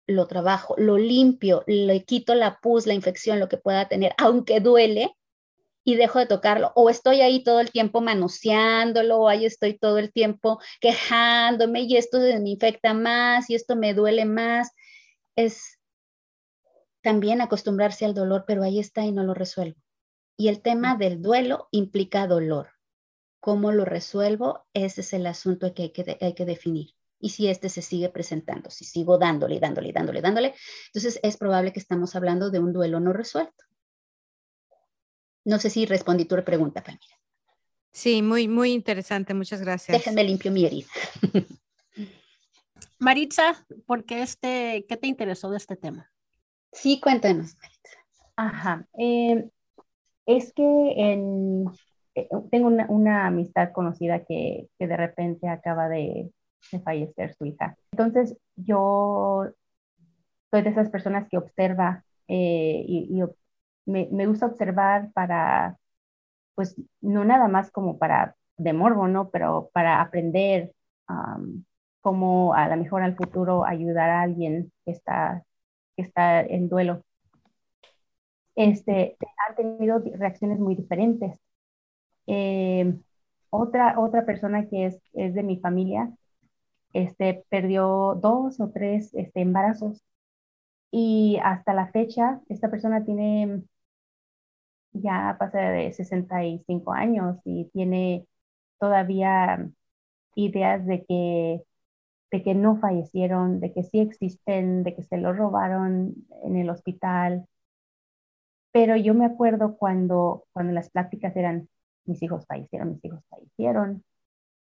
lo 0.05 0.27
trabajo, 0.27 0.75
lo 0.77 0.97
limpio, 0.97 1.63
le 1.65 2.03
quito 2.03 2.35
la 2.35 2.59
pus, 2.59 2.85
la 2.85 2.93
infección, 2.93 3.39
lo 3.39 3.47
que 3.47 3.55
pueda 3.55 3.87
tener, 3.87 4.13
aunque 4.17 4.59
duele, 4.59 5.15
y 5.83 5.95
dejo 5.95 6.19
de 6.19 6.25
tocarlo, 6.27 6.71
o 6.75 6.89
estoy 6.89 7.21
ahí 7.21 7.43
todo 7.43 7.59
el 7.59 7.71
tiempo 7.71 8.01
manoseándolo, 8.01 9.19
o 9.19 9.27
ahí 9.27 9.45
estoy 9.45 9.77
todo 9.77 9.97
el 9.97 10.11
tiempo 10.13 10.59
quejándome 10.79 11.81
y 11.81 11.97
esto 11.97 12.19
me 12.19 12.49
infecta 12.49 12.93
más 12.93 13.49
y 13.49 13.55
esto 13.55 13.75
me 13.75 13.93
duele 13.93 14.25
más. 14.25 14.71
Es 15.35 15.79
también 17.01 17.41
acostumbrarse 17.41 18.05
al 18.05 18.13
dolor, 18.13 18.45
pero 18.47 18.63
ahí 18.63 18.79
está 18.79 19.03
y 19.05 19.11
no 19.11 19.23
lo 19.23 19.33
resuelvo. 19.33 19.79
Y 20.37 20.47
el 20.47 20.61
tema 20.61 20.95
del 20.95 21.21
duelo 21.21 21.67
implica 21.71 22.27
dolor. 22.27 22.69
¿Cómo 23.39 23.73
lo 23.73 23.83
resuelvo? 23.83 24.65
Ese 24.73 25.01
es 25.01 25.13
el 25.13 25.27
asunto 25.27 25.73
que 25.73 25.83
hay 25.83 25.89
que, 25.89 26.17
hay 26.21 26.33
que 26.33 26.45
definir. 26.45 26.91
Y 27.19 27.29
si 27.29 27.49
este 27.49 27.69
se 27.69 27.81
sigue 27.81 28.09
presentando, 28.09 28.69
si 28.69 28.85
sigo 28.85 29.17
dándole, 29.17 29.59
dándole, 29.59 29.91
dándole, 29.91 30.21
dándole, 30.21 30.55
entonces 30.87 31.19
es 31.23 31.37
probable 31.37 31.71
que 31.73 31.79
estamos 31.79 32.15
hablando 32.15 32.49
de 32.49 32.59
un 32.59 32.73
duelo 32.73 32.99
no 32.99 33.13
resuelto. 33.13 33.65
No 35.45 35.59
sé 35.59 35.69
si 35.69 35.85
respondí 35.85 36.25
tu 36.25 36.41
pregunta, 36.43 36.83
Palmira. 36.83 37.17
Sí, 37.91 38.21
muy, 38.21 38.47
muy 38.47 38.71
interesante. 38.71 39.33
Muchas 39.33 39.61
gracias. 39.61 39.97
Déjenme 39.97 40.23
limpio 40.23 40.51
mi 40.51 40.65
herida. 40.65 40.87
Maritza, 42.99 43.65
¿por 43.85 44.05
qué, 44.05 44.21
este, 44.21 44.85
qué 44.87 44.97
te 44.97 45.07
interesó 45.07 45.51
de 45.51 45.57
este 45.57 45.75
tema? 45.75 46.09
Sí, 46.71 46.99
cuéntanos, 46.99 47.55
Maritza. 47.57 47.97
Ajá. 48.35 48.87
Eh, 48.97 49.49
es 50.25 50.53
que 50.53 50.63
en, 50.63 51.65
eh, 52.15 52.29
tengo 52.49 52.67
una, 52.67 52.85
una, 52.89 53.27
amistad 53.27 53.71
conocida 53.73 54.23
que, 54.23 54.69
que 54.79 54.87
de 54.87 54.97
repente 54.97 55.47
acaba 55.47 55.89
de, 55.89 56.31
de, 56.71 56.79
fallecer 56.79 57.35
su 57.35 57.45
hija. 57.45 57.77
Entonces, 57.91 58.37
yo 58.55 59.49
soy 60.49 60.61
de 60.61 60.69
esas 60.69 60.89
personas 60.89 61.27
que 61.29 61.37
observa 61.37 62.03
eh, 62.27 62.85
y, 62.87 63.07
y 63.11 63.21
me, 63.85 64.07
me, 64.11 64.27
gusta 64.27 64.47
observar 64.47 65.11
para, 65.13 65.77
pues, 66.55 66.75
no 67.01 67.25
nada 67.25 67.47
más 67.47 67.71
como 67.71 67.97
para 67.99 68.35
de 68.57 68.73
morbo, 68.73 69.07
¿no? 69.07 69.29
Pero 69.29 69.69
para 69.73 70.01
aprender 70.01 70.73
um, 71.09 71.63
cómo 72.01 72.53
a 72.53 72.67
lo 72.69 72.77
mejor 72.77 73.03
al 73.03 73.15
futuro 73.15 73.65
ayudar 73.65 74.09
a 74.09 74.21
alguien 74.23 74.71
que 74.85 74.91
está, 74.91 75.43
que 75.95 76.03
está 76.03 76.41
en 76.41 76.69
duelo. 76.69 77.03
Este, 78.55 79.17
han 79.47 79.55
tenido 79.55 79.99
reacciones 80.15 80.59
muy 80.59 80.75
diferentes. 80.75 81.39
Eh, 82.27 82.95
otra, 83.49 83.99
otra 83.99 84.25
persona 84.25 84.67
que 84.67 84.87
es, 84.87 85.01
es, 85.13 85.33
de 85.35 85.43
mi 85.43 85.59
familia 85.59 86.11
este, 86.93 87.45
perdió 87.49 88.15
dos 88.21 88.59
o 88.59 88.69
tres 88.71 89.13
este, 89.13 89.41
embarazos 89.41 90.03
y 90.91 91.39
hasta 91.43 91.73
la 91.73 91.87
fecha 91.87 92.41
esta 92.49 92.69
persona 92.69 93.03
tiene 93.03 93.63
ya 94.93 95.35
pasa 95.39 95.59
de 95.59 95.93
65 95.93 96.93
años 96.93 97.37
y 97.45 97.65
tiene 97.73 98.27
todavía 98.79 99.69
ideas 100.35 100.85
de 100.85 101.05
que, 101.05 101.63
de 102.31 102.43
que 102.43 102.55
no 102.55 102.77
fallecieron, 102.79 103.59
de 103.61 103.73
que 103.73 103.83
sí 103.83 103.99
existen, 103.99 104.83
de 104.83 104.95
que 104.95 105.03
se 105.03 105.17
lo 105.17 105.33
robaron 105.33 106.15
en 106.43 106.57
el 106.57 106.69
hospital. 106.69 107.47
Pero 108.71 108.95
yo 108.97 109.13
me 109.13 109.25
acuerdo 109.25 109.77
cuando, 109.77 110.45
cuando 110.53 110.73
las 110.73 110.89
pláticas 110.89 111.35
eran, 111.35 111.69
mis 112.05 112.21
hijos 112.23 112.45
fallecieron, 112.47 112.91
mis 112.93 113.05
hijos 113.05 113.23
fallecieron, 113.29 114.03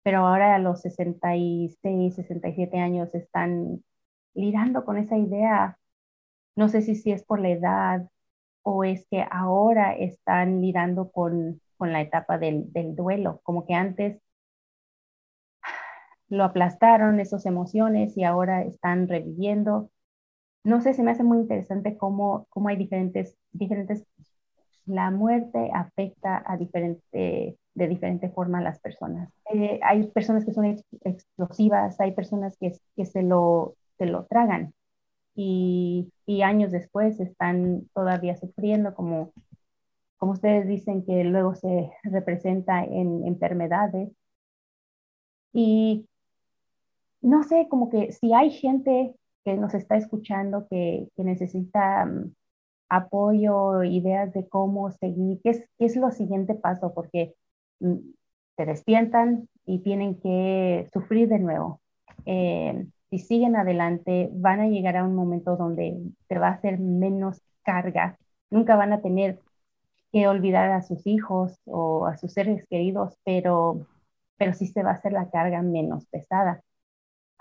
pero 0.03 0.19
ahora 0.27 0.55
a 0.55 0.59
los 0.59 0.81
66, 0.81 2.15
67 2.15 2.79
años 2.79 3.13
están 3.15 3.83
lidando 4.33 4.85
con 4.85 4.97
esa 4.97 5.17
idea. 5.17 5.77
No 6.55 6.69
sé 6.69 6.81
si, 6.81 6.95
si 6.95 7.11
es 7.11 7.23
por 7.23 7.39
la 7.41 7.49
edad 7.51 8.09
o 8.63 8.83
es 8.83 9.05
que 9.09 9.25
ahora 9.29 9.93
están 9.95 10.61
lidando 10.61 11.11
con, 11.11 11.61
con 11.77 11.93
la 11.93 12.01
etapa 12.01 12.37
del, 12.37 12.71
del, 12.71 12.95
duelo, 12.95 13.39
como 13.43 13.65
que 13.65 13.73
antes 13.73 14.21
lo 16.29 16.43
aplastaron 16.43 17.19
esas 17.19 17.45
emociones 17.45 18.15
y 18.17 18.23
ahora 18.23 18.63
están 18.63 19.07
reviviendo. 19.07 19.89
No 20.63 20.81
sé, 20.81 20.93
se 20.93 21.03
me 21.03 21.11
hace 21.11 21.23
muy 21.23 21.39
interesante 21.39 21.97
cómo, 21.97 22.45
cómo 22.49 22.69
hay 22.69 22.75
diferentes, 22.77 23.35
diferentes, 23.51 24.05
la 24.85 25.11
muerte 25.11 25.71
afecta 25.73 26.43
a 26.45 26.57
diferente, 26.57 27.57
de 27.73 27.87
diferente 27.87 28.29
forma 28.29 28.59
a 28.59 28.61
las 28.61 28.79
personas. 28.79 29.31
Eh, 29.53 29.79
hay 29.83 30.07
personas 30.07 30.45
que 30.45 30.53
son 30.53 30.65
ex, 30.65 30.83
explosivas, 31.03 31.99
hay 31.99 32.11
personas 32.11 32.57
que, 32.57 32.73
que 32.95 33.05
se, 33.05 33.23
lo, 33.23 33.75
se 33.97 34.05
lo 34.05 34.25
tragan 34.25 34.73
y, 35.35 36.11
y, 36.29 36.43
años 36.43 36.71
después 36.71 37.19
están 37.19 37.89
todavía 37.93 38.35
sufriendo, 38.35 38.93
como, 38.93 39.33
como 40.17 40.33
ustedes 40.33 40.67
dicen, 40.67 41.03
que 41.03 41.23
luego 41.23 41.55
se 41.55 41.91
representa 42.03 42.83
en 42.83 43.25
enfermedades. 43.25 44.11
Y 45.53 46.07
no 47.21 47.43
sé, 47.43 47.67
como 47.67 47.89
que 47.89 48.11
si 48.11 48.33
hay 48.33 48.51
gente 48.51 49.15
que 49.43 49.55
nos 49.55 49.73
está 49.73 49.97
escuchando 49.97 50.67
que, 50.69 51.09
que 51.15 51.23
necesita 51.23 52.05
um, 52.05 52.31
apoyo, 52.89 53.83
ideas 53.83 54.31
de 54.33 54.47
cómo 54.47 54.91
seguir, 54.91 55.39
qué 55.43 55.49
es, 55.49 55.65
qué 55.79 55.85
es 55.85 55.95
lo 55.95 56.11
siguiente 56.11 56.53
paso, 56.53 56.93
porque 56.93 57.33
um, 57.79 58.01
se 58.55 58.65
despiertan 58.65 59.49
y 59.65 59.79
tienen 59.79 60.19
que 60.19 60.87
sufrir 60.93 61.27
de 61.27 61.39
nuevo. 61.39 61.81
Eh, 62.25 62.85
si 63.09 63.19
siguen 63.19 63.55
adelante, 63.55 64.29
van 64.33 64.59
a 64.61 64.67
llegar 64.67 64.97
a 64.97 65.03
un 65.03 65.15
momento 65.15 65.57
donde 65.57 65.97
se 66.27 66.39
va 66.39 66.49
a 66.49 66.51
hacer 66.53 66.79
menos 66.79 67.41
carga. 67.63 68.17
Nunca 68.49 68.75
van 68.75 68.93
a 68.93 69.01
tener 69.01 69.39
que 70.11 70.27
olvidar 70.27 70.71
a 70.71 70.81
sus 70.81 71.05
hijos 71.07 71.59
o 71.65 72.05
a 72.07 72.17
sus 72.17 72.33
seres 72.33 72.65
queridos, 72.69 73.17
pero, 73.23 73.87
pero 74.37 74.53
sí 74.53 74.67
se 74.67 74.83
va 74.83 74.91
a 74.91 74.93
hacer 74.95 75.13
la 75.13 75.29
carga 75.29 75.61
menos 75.61 76.05
pesada. 76.07 76.61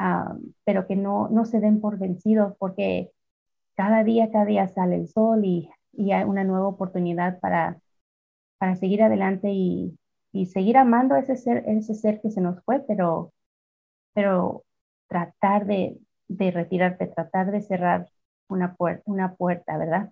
Uh, 0.01 0.53
pero 0.65 0.87
que 0.87 0.97
no, 0.97 1.29
no 1.29 1.45
se 1.45 1.61
den 1.61 1.81
por 1.81 1.99
vencidos 1.99 2.55
porque 2.59 3.11
cada 3.77 4.05
día, 4.05 4.31
cada 4.31 4.45
día 4.45 4.69
sale 4.69 4.97
el 4.97 5.09
sol 5.09 5.45
y, 5.45 5.71
y 5.93 6.13
hay 6.13 6.25
una 6.25 6.45
nueva 6.45 6.69
oportunidad 6.69 7.41
para, 7.41 7.81
para 8.59 8.77
seguir 8.77 9.03
adelante 9.03 9.51
y, 9.53 9.99
y, 10.33 10.47
seguir 10.47 10.77
amando 10.79 11.15
a 11.15 11.21
ese 11.21 11.37
ser, 11.37 11.65
ese 11.67 11.95
ser 11.95 12.21
que 12.21 12.31
se 12.31 12.41
nos 12.41 12.63
fue, 12.65 12.81
pero, 12.87 13.33
pero 14.15 14.65
tratar 15.09 15.67
de, 15.67 15.99
de 16.29 16.51
retirarte, 16.51 17.07
tratar 17.07 17.51
de 17.51 17.63
cerrar 17.63 18.09
una, 18.49 18.75
puerta, 18.75 19.03
una 19.07 19.35
puerta, 19.35 19.77
¿verdad? 19.77 20.11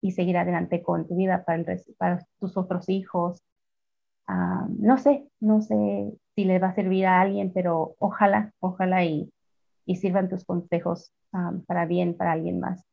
Y 0.00 0.12
seguir 0.12 0.36
adelante 0.36 0.82
con 0.82 1.06
tu 1.08 1.16
vida 1.16 1.44
para, 1.44 1.64
para 1.98 2.26
tus 2.38 2.56
otros 2.56 2.88
hijos. 2.88 3.42
Uh, 4.28 4.66
no 4.78 4.96
sé, 4.98 5.26
no 5.40 5.60
sé 5.60 6.12
si 6.34 6.44
le 6.44 6.58
va 6.58 6.68
a 6.68 6.74
servir 6.74 7.06
a 7.06 7.20
alguien, 7.20 7.52
pero 7.52 7.94
ojalá, 7.98 8.52
ojalá 8.60 9.04
y, 9.04 9.30
y 9.86 9.96
sirvan 9.96 10.28
tus 10.28 10.44
consejos 10.44 11.12
um, 11.32 11.62
para 11.64 11.86
bien 11.86 12.16
para 12.16 12.32
alguien 12.32 12.60
más. 12.60 12.84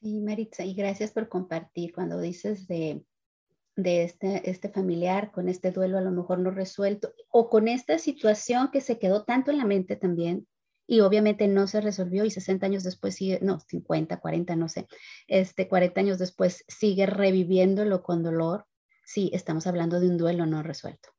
Sí, 0.00 0.20
Maritza, 0.20 0.64
y 0.64 0.74
gracias 0.74 1.10
por 1.10 1.28
compartir 1.28 1.92
cuando 1.92 2.20
dices 2.20 2.68
de, 2.68 3.02
de 3.78 4.02
este, 4.02 4.50
este 4.50 4.68
familiar 4.68 5.30
con 5.30 5.48
este 5.48 5.70
duelo 5.70 5.98
a 5.98 6.00
lo 6.00 6.10
mejor 6.10 6.40
no 6.40 6.50
resuelto 6.50 7.14
o 7.30 7.48
con 7.48 7.68
esta 7.68 7.98
situación 7.98 8.70
que 8.72 8.80
se 8.80 8.98
quedó 8.98 9.22
tanto 9.24 9.52
en 9.52 9.58
la 9.58 9.64
mente 9.64 9.94
también 9.94 10.48
y 10.88 10.98
obviamente 11.00 11.46
no 11.46 11.68
se 11.68 11.80
resolvió 11.80 12.24
y 12.24 12.30
60 12.32 12.66
años 12.66 12.82
después 12.82 13.14
sigue, 13.14 13.38
no, 13.40 13.60
50, 13.60 14.18
40, 14.18 14.56
no 14.56 14.68
sé, 14.68 14.88
este 15.28 15.68
40 15.68 16.00
años 16.00 16.18
después 16.18 16.64
sigue 16.66 17.06
reviviéndolo 17.06 18.02
con 18.02 18.24
dolor. 18.24 18.66
Sí, 19.04 19.30
estamos 19.32 19.66
hablando 19.68 20.00
de 20.00 20.08
un 20.08 20.18
duelo 20.18 20.44
no 20.44 20.62
resuelto. 20.64 21.10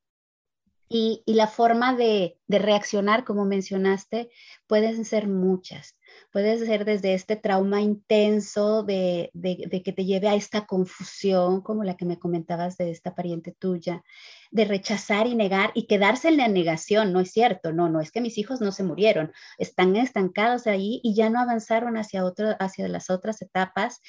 Y, 0.92 1.22
la 1.28 1.46
forma 1.46 1.96
de, 1.96 2.40
de, 2.48 2.58
reaccionar, 2.58 3.24
como 3.24 3.46
mencionaste, 3.46 4.32
pueden 4.66 5.06
ser 5.06 5.28
muchas. 5.28 5.96
Puede 6.32 6.58
ser 6.66 6.84
desde 6.84 7.14
este 7.14 7.36
trauma 7.36 7.80
intenso 7.82 8.82
de, 8.82 9.30
de, 9.34 9.84
que 9.84 9.94
te 9.94 10.06
lleve 10.06 10.30
a 10.30 10.34
esta 10.34 10.66
confusión, 10.66 11.62
como 11.62 11.84
la 11.84 11.96
que 11.96 12.06
me 12.06 12.18
comentabas 12.18 12.76
de 12.78 12.90
esta 12.90 13.14
pariente 13.14 13.52
tuya, 13.52 14.04
de 14.50 14.66
rechazar 14.66 15.28
y 15.28 15.36
negar 15.36 15.70
y 15.76 15.86
quedarse 15.86 16.30
en 16.30 16.38
la 16.38 16.48
negación. 16.48 17.14
No 17.14 17.20
es 17.20 17.32
cierto, 17.32 17.72
no, 17.72 17.88
no 17.88 18.02
es 18.02 18.12
que 18.12 18.22
mis 18.22 18.40
hijos 18.40 18.60
no 18.60 18.72
se 18.72 18.84
murieron, 18.84 19.32
están 19.60 19.96
estancados 19.96 20.66
ahí 20.66 21.02
y 21.04 21.14
ya 21.14 21.30
no 21.30 21.40
avanzaron 21.40 21.98
hacia, 21.98 22.24
hacia 22.60 22.88
las 22.88 23.12
otras 23.12 23.44
etapas. 23.44 24.02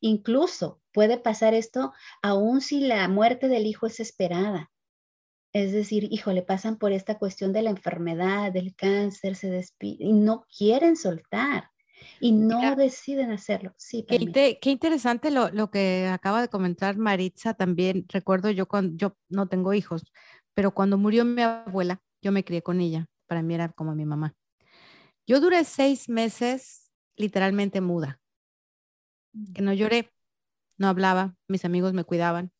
Incluso 0.00 0.80
puede 0.92 1.18
pasar 1.18 1.54
esto 1.54 1.92
aún 2.22 2.60
si 2.60 2.80
la 2.80 3.08
muerte 3.08 3.48
del 3.48 3.66
hijo 3.66 3.88
es 3.88 3.98
esperada 3.98 4.70
es 5.52 5.72
decir, 5.72 6.08
híjole, 6.10 6.42
pasan 6.42 6.76
por 6.76 6.92
esta 6.92 7.18
cuestión 7.18 7.52
de 7.52 7.62
la 7.62 7.70
enfermedad, 7.70 8.52
del 8.52 8.74
cáncer, 8.74 9.36
se 9.36 9.50
despiden 9.50 10.08
y 10.08 10.12
no 10.12 10.44
quieren 10.56 10.96
soltar 10.96 11.70
y 12.20 12.32
no 12.32 12.58
Mira, 12.58 12.76
deciden 12.76 13.30
hacerlo. 13.30 13.74
Sí, 13.76 14.04
qué, 14.06 14.58
qué, 14.60 14.70
interesante 14.70 15.30
lo, 15.30 15.50
lo, 15.50 15.70
que 15.70 16.06
acaba 16.06 16.40
de 16.40 16.48
comentar 16.48 16.96
Maritza 16.96 17.54
también. 17.54 18.04
Recuerdo 18.08 18.50
yo 18.50 18.66
cuando 18.66 18.96
yo 18.96 19.16
no 19.28 19.48
tengo 19.48 19.74
hijos, 19.74 20.04
pero 20.54 20.72
cuando 20.72 20.98
murió 20.98 21.24
mi 21.24 21.42
abuela, 21.42 22.00
yo 22.22 22.32
me 22.32 22.44
crié 22.44 22.62
con 22.62 22.80
ella. 22.80 23.06
Para 23.26 23.42
mí 23.42 23.54
era 23.54 23.68
como 23.68 23.94
mi 23.94 24.04
mamá. 24.04 24.34
Yo 25.26 25.40
duré 25.40 25.64
seis 25.64 26.08
meses 26.08 26.90
literalmente 27.16 27.80
muda, 27.80 28.20
que 29.54 29.60
no 29.60 29.72
lloré, 29.72 30.10
no 30.78 30.88
hablaba, 30.88 31.36
mis 31.48 31.64
amigos 31.64 31.92
me 31.92 32.04
cuidaban, 32.04 32.52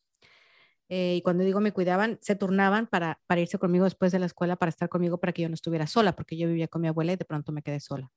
eh, 0.89 1.15
y 1.17 1.21
cuando 1.21 1.43
digo 1.43 1.59
me 1.59 1.71
cuidaban, 1.71 2.17
se 2.21 2.35
turnaban 2.35 2.87
para, 2.87 3.19
para 3.27 3.41
irse 3.41 3.59
conmigo 3.59 3.85
después 3.85 4.11
de 4.11 4.19
la 4.19 4.25
escuela, 4.25 4.55
para 4.55 4.69
estar 4.69 4.89
conmigo, 4.89 5.19
para 5.19 5.31
que 5.33 5.43
yo 5.43 5.49
no 5.49 5.53
estuviera 5.53 5.85
sola, 5.85 6.15
porque 6.15 6.35
yo 6.35 6.47
vivía 6.47 6.67
con 6.67 6.81
mi 6.81 6.87
abuela 6.87 7.13
y 7.13 7.15
de 7.15 7.25
pronto 7.25 7.51
me 7.51 7.61
quedé 7.61 7.79
sola. 7.79 8.11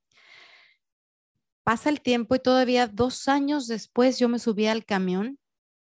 Pasa 1.65 1.91
el 1.91 2.01
tiempo 2.01 2.35
y 2.35 2.41
todavía 2.41 2.89
dos 2.89 3.29
años 3.29 3.69
después 3.69 4.19
yo 4.19 4.29
me 4.29 4.39
subí 4.39 4.67
al 4.67 4.85
camión 4.85 5.39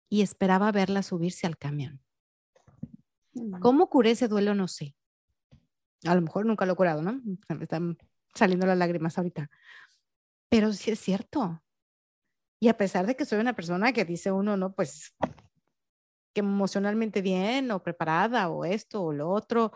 y 0.09 0.21
esperaba 0.21 0.71
verla 0.71 1.03
subirse 1.03 1.47
al 1.47 1.57
camión. 1.57 2.01
¿Cómo 3.61 3.89
curé 3.89 4.11
ese 4.11 4.27
duelo? 4.27 4.55
No 4.55 4.67
sé. 4.67 4.95
A 6.05 6.15
lo 6.15 6.21
mejor 6.21 6.45
nunca 6.45 6.65
lo 6.65 6.73
he 6.73 6.75
curado, 6.75 7.01
¿no? 7.01 7.21
Me 7.47 7.63
están 7.63 7.97
saliendo 8.33 8.65
las 8.65 8.77
lágrimas 8.77 9.17
ahorita. 9.17 9.49
Pero 10.49 10.73
sí 10.73 10.91
es 10.91 10.99
cierto. 10.99 11.63
Y 12.59 12.67
a 12.67 12.75
pesar 12.75 13.05
de 13.05 13.15
que 13.15 13.23
soy 13.23 13.39
una 13.39 13.55
persona 13.55 13.93
que 13.93 14.03
dice 14.03 14.31
uno, 14.31 14.57
no, 14.57 14.73
pues 14.73 15.15
que 16.33 16.41
emocionalmente 16.41 17.21
bien 17.21 17.71
o 17.71 17.81
preparada 17.81 18.49
o 18.49 18.65
esto 18.65 19.03
o 19.03 19.13
lo 19.13 19.29
otro, 19.29 19.71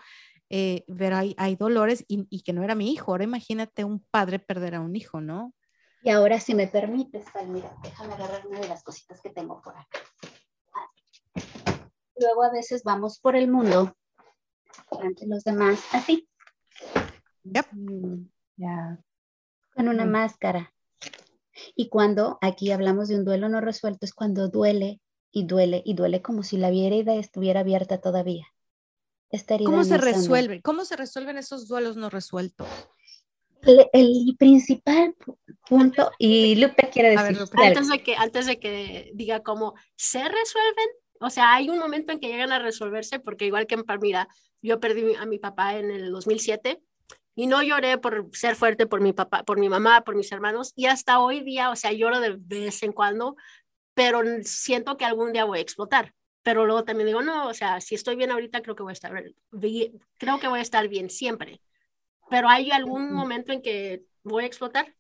eh, 0.50 0.84
pero 0.98 1.18
hay, 1.18 1.36
hay 1.38 1.56
dolores 1.56 2.06
y, 2.08 2.26
y 2.30 2.42
que 2.42 2.54
no 2.54 2.64
era 2.64 2.76
mi 2.76 2.92
hijo. 2.92 3.12
Ahora 3.12 3.24
imagínate 3.24 3.84
un 3.84 4.00
padre 4.12 4.40
perder 4.40 4.76
a 4.76 4.82
un 4.82 4.96
hijo, 4.96 5.22
¿no? 5.22 5.54
Y 6.02 6.12
ahora, 6.12 6.40
si 6.40 6.54
me 6.54 6.68
permites, 6.68 7.26
Palmira, 7.32 7.76
déjame 7.82 8.14
agarrar 8.14 8.46
una 8.46 8.60
de 8.60 8.68
las 8.68 8.84
cositas 8.84 9.20
que 9.22 9.32
tengo 9.32 9.60
por 9.62 9.76
acá. 9.76 10.00
Luego 12.18 12.44
a 12.44 12.52
veces 12.52 12.84
vamos 12.84 13.20
por 13.20 13.36
el 13.36 13.50
mundo 13.50 13.96
ante 15.02 15.26
los 15.28 15.44
demás 15.44 15.84
así, 15.94 16.30
Yep. 17.44 17.66
Mm, 17.72 18.30
Ya. 18.58 19.00
con 19.74 19.88
una 19.88 20.06
Mm. 20.06 20.10
máscara. 20.12 20.74
Y 21.76 21.90
cuando 21.90 22.38
aquí 22.42 22.72
hablamos 22.72 23.08
de 23.08 23.16
un 23.16 23.26
duelo 23.26 23.50
no 23.50 23.60
resuelto, 23.62 24.06
es 24.06 24.14
cuando 24.14 24.50
duele 24.50 25.02
y 25.36 25.44
duele 25.44 25.84
y 25.86 25.96
duele 25.96 26.22
como 26.22 26.44
si 26.44 26.56
la 26.56 26.70
herida 26.70 27.14
estuviera 27.16 27.60
abierta 27.60 28.00
todavía. 28.00 28.48
Esta 29.30 29.56
herida 29.56 29.70
¿Cómo 29.70 29.84
se 29.84 29.98
resuelven? 29.98 30.62
¿Cómo 30.62 30.86
se 30.86 30.96
resuelven 30.96 31.38
esos 31.38 31.68
duelos 31.68 31.98
no 31.98 32.10
resueltos? 32.10 32.68
El, 33.64 33.86
el 33.92 34.36
principal 34.40 35.14
pu- 35.18 35.38
punto, 35.68 36.10
y 36.20 36.56
Lupe 36.56 36.90
quiere 36.90 37.18
A 37.18 37.24
ver, 37.24 37.34
decir 37.34 37.42
Lupe. 37.42 37.68
Antes 37.68 37.90
de 37.90 38.02
que, 38.02 38.16
antes 38.16 38.46
de 38.46 38.60
que 38.60 39.12
diga 39.14 39.42
cómo 39.44 39.74
se 39.98 40.20
resuelven, 40.24 40.88
o 41.20 41.30
sea, 41.30 41.54
hay 41.54 41.70
un 41.70 41.80
momento 41.80 42.14
en 42.14 42.20
que 42.22 42.28
llegan 42.28 42.54
a 42.54 42.60
resolverse, 42.60 43.20
porque 43.20 43.46
igual 43.46 43.68
que 43.68 43.76
en 43.76 43.84
Palmira, 43.84 44.30
yo 44.62 44.80
perdí 44.80 45.16
a 45.16 45.26
mi 45.26 45.38
papá 45.38 45.78
en 45.78 45.92
el 45.92 46.12
2007 46.12 46.82
y 47.36 47.48
no 47.48 47.62
lloré 47.62 47.98
por 47.98 48.30
ser 48.32 48.56
fuerte 48.56 48.86
por 48.86 49.02
mi 49.02 49.12
papá, 49.12 49.44
por 49.44 49.60
mi 49.60 49.68
mamá, 49.68 50.02
por 50.06 50.16
mis 50.16 50.32
hermanos, 50.32 50.72
y 50.78 50.86
hasta 50.86 51.20
hoy 51.20 51.42
día, 51.42 51.72
o 51.72 51.76
sea, 51.76 51.92
lloro 51.92 52.22
de 52.22 52.38
vez 52.38 52.82
en 52.84 52.94
cuando, 52.94 53.36
pero 53.96 54.22
siento 54.44 54.98
que 54.98 55.06
algún 55.06 55.34
día 55.34 55.46
voy 55.46 55.58
a 55.60 55.62
explotar. 55.62 56.14
Pero 56.44 56.68
luego 56.68 56.84
también 56.84 57.08
digo, 57.08 57.24
no, 57.24 57.48
o 57.48 57.54
sea, 57.56 57.82
si 57.82 57.96
estoy 57.96 58.16
bien 58.16 58.30
ahorita, 58.30 58.62
creo 58.62 58.76
que 58.76 58.84
voy 58.84 58.92
a 58.92 58.94
estar 58.94 59.12
bien, 59.52 60.00
creo 60.18 60.40
que 60.40 60.48
voy 60.48 60.60
a 60.60 60.62
estar 60.62 60.88
bien 60.88 61.10
siempre. 61.10 61.60
Pero 62.30 62.50
hay 62.50 62.70
algún 62.70 63.14
momento 63.14 63.52
en 63.52 63.64
que 63.64 64.04
voy 64.24 64.44
a 64.44 64.48
explotar. 64.48 64.94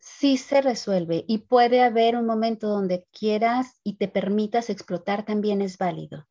sí 0.00 0.36
se 0.36 0.60
resuelve 0.62 1.24
y 1.28 1.38
puede 1.38 1.82
haber 1.82 2.16
un 2.16 2.26
momento 2.26 2.68
donde 2.68 3.06
quieras 3.12 3.80
y 3.84 3.96
te 3.96 4.08
permitas 4.08 4.70
explotar 4.70 5.24
también 5.24 5.62
es 5.62 5.78
válido. 5.78 6.26